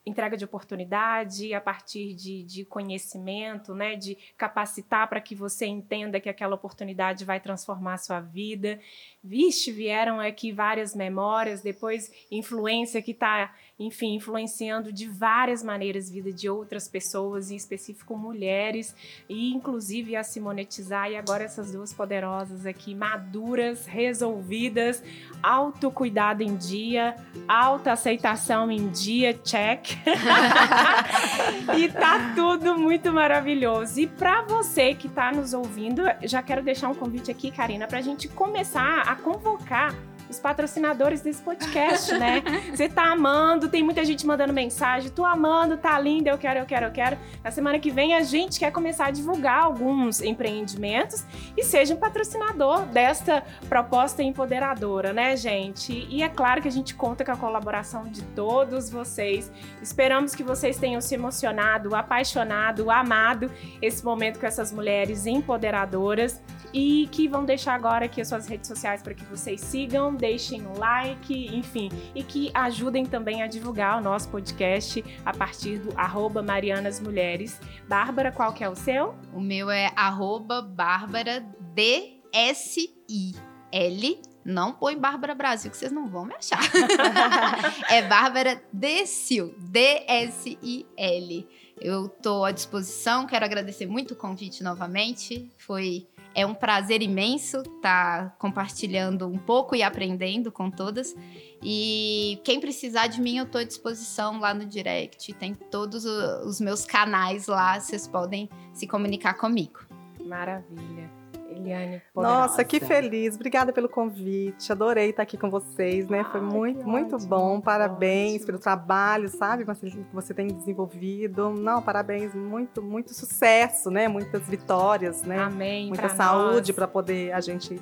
[0.09, 3.97] entrega de oportunidade a partir de, de conhecimento, né?
[3.97, 8.81] De capacitar para que você entenda que aquela oportunidade vai transformar a sua vida.
[9.23, 16.13] Vixe, vieram aqui várias memórias, depois influência que está, enfim, influenciando de várias maneiras a
[16.13, 18.95] vida de outras pessoas, em específico mulheres,
[19.29, 21.11] e inclusive a se monetizar.
[21.11, 25.03] E agora essas duas poderosas aqui, maduras, resolvidas,
[25.43, 27.15] autocuidado em dia,
[27.47, 29.91] autoaceitação em dia, check.
[31.79, 34.01] e tá tudo muito maravilhoso.
[34.01, 37.99] E para você que tá nos ouvindo, já quero deixar um convite aqui, Karina, para
[37.99, 39.95] a gente começar a convocar
[40.29, 42.43] os patrocinadores desse podcast, né?
[42.71, 46.67] Você tá amando, tem muita gente mandando mensagem, tô amando, tá linda, eu quero, eu
[46.67, 47.19] quero, eu quero.
[47.43, 51.25] Na semana que vem a gente quer começar a divulgar alguns empreendimentos
[51.57, 56.07] e seja um patrocinador desta proposta empoderadora, né, gente?
[56.11, 59.51] E é claro que a gente conta com a colaboração de todos vocês.
[59.83, 63.51] Esperamos que vocês tenham se emocionado, apaixonado, amado
[63.81, 66.41] esse momento com essas mulheres empoderadoras
[66.73, 70.63] e que vão deixar agora aqui as suas redes sociais para que vocês sigam, deixem
[70.77, 76.43] like, enfim, e que ajudem também a divulgar o nosso podcast a partir do arroba
[76.43, 77.61] Marianas Mulheres.
[77.89, 79.15] Bárbara, qual que é o seu?
[79.33, 83.35] O meu é arroba Bárbara DSI.
[83.71, 86.59] L, não põe Bárbara Brasil, que vocês não vão me achar.
[87.91, 91.49] é Bárbara Desil, D-S-I-L.
[91.81, 95.51] Eu estou à disposição, quero agradecer muito o convite novamente.
[95.59, 96.09] Foi
[96.39, 101.17] é um prazer imenso estar tá compartilhando um pouco e aprendendo com todas.
[101.61, 105.33] E quem precisar de mim, eu estou à disposição lá no direct.
[105.35, 109.81] Tem todos os meus canais lá, vocês podem se comunicar comigo.
[110.25, 111.18] Maravilha.
[111.59, 112.41] Eliane, poderosa.
[112.41, 113.35] Nossa, que feliz.
[113.35, 114.71] Obrigada pelo convite.
[114.71, 116.25] Adorei estar aqui com vocês, né?
[116.25, 117.61] Foi Ai, muito, muito ótimo, bom.
[117.61, 118.47] Parabéns ótimo.
[118.47, 119.65] pelo trabalho, sabe?
[119.65, 121.51] Que você tem desenvolvido.
[121.51, 122.35] Não, parabéns.
[122.35, 124.09] Muito, muito sucesso, né?
[124.09, 125.41] Muitas vitórias, né?
[125.41, 125.89] Amém.
[125.89, 127.81] Muita saúde para poder a gente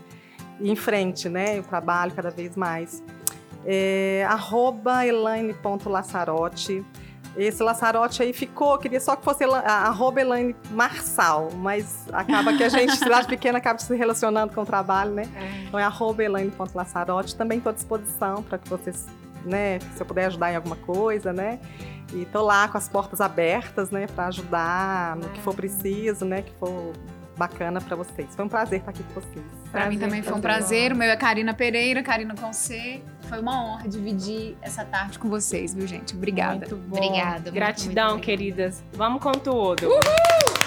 [0.60, 1.60] ir em frente, né?
[1.60, 3.02] O trabalho cada vez mais.
[3.64, 6.84] É, arroba elaine.laçarote.
[7.36, 12.64] Esse Laçarote aí ficou, queria só que fosse a arroba Elaine Marçal, mas acaba que
[12.64, 15.28] a gente, cidade pequena, acaba se relacionando com o trabalho, né?
[15.36, 15.64] É.
[15.64, 17.36] Então é arroba Elaine.laçarote.
[17.36, 19.06] Também estou à disposição para que vocês,
[19.44, 21.60] né, se eu puder ajudar em alguma coisa, né?
[22.12, 26.40] E tô lá com as portas abertas, né, para ajudar no que for preciso, né,
[26.40, 26.94] que for
[27.36, 28.34] bacana para vocês.
[28.34, 29.44] Foi um prazer estar aqui com vocês.
[29.70, 30.92] Para mim também foi um prazer.
[30.92, 33.02] O meu é Karina Pereira, Karina com C.
[33.28, 36.14] Foi uma honra dividir essa tarde com vocês, viu, gente?
[36.14, 36.66] Obrigada.
[36.68, 36.96] Muito bom.
[36.96, 37.50] Obrigada.
[37.50, 38.82] Gratidão, muito, muito queridas.
[38.92, 39.88] Vamos com tudo.
[39.88, 40.65] Uhul!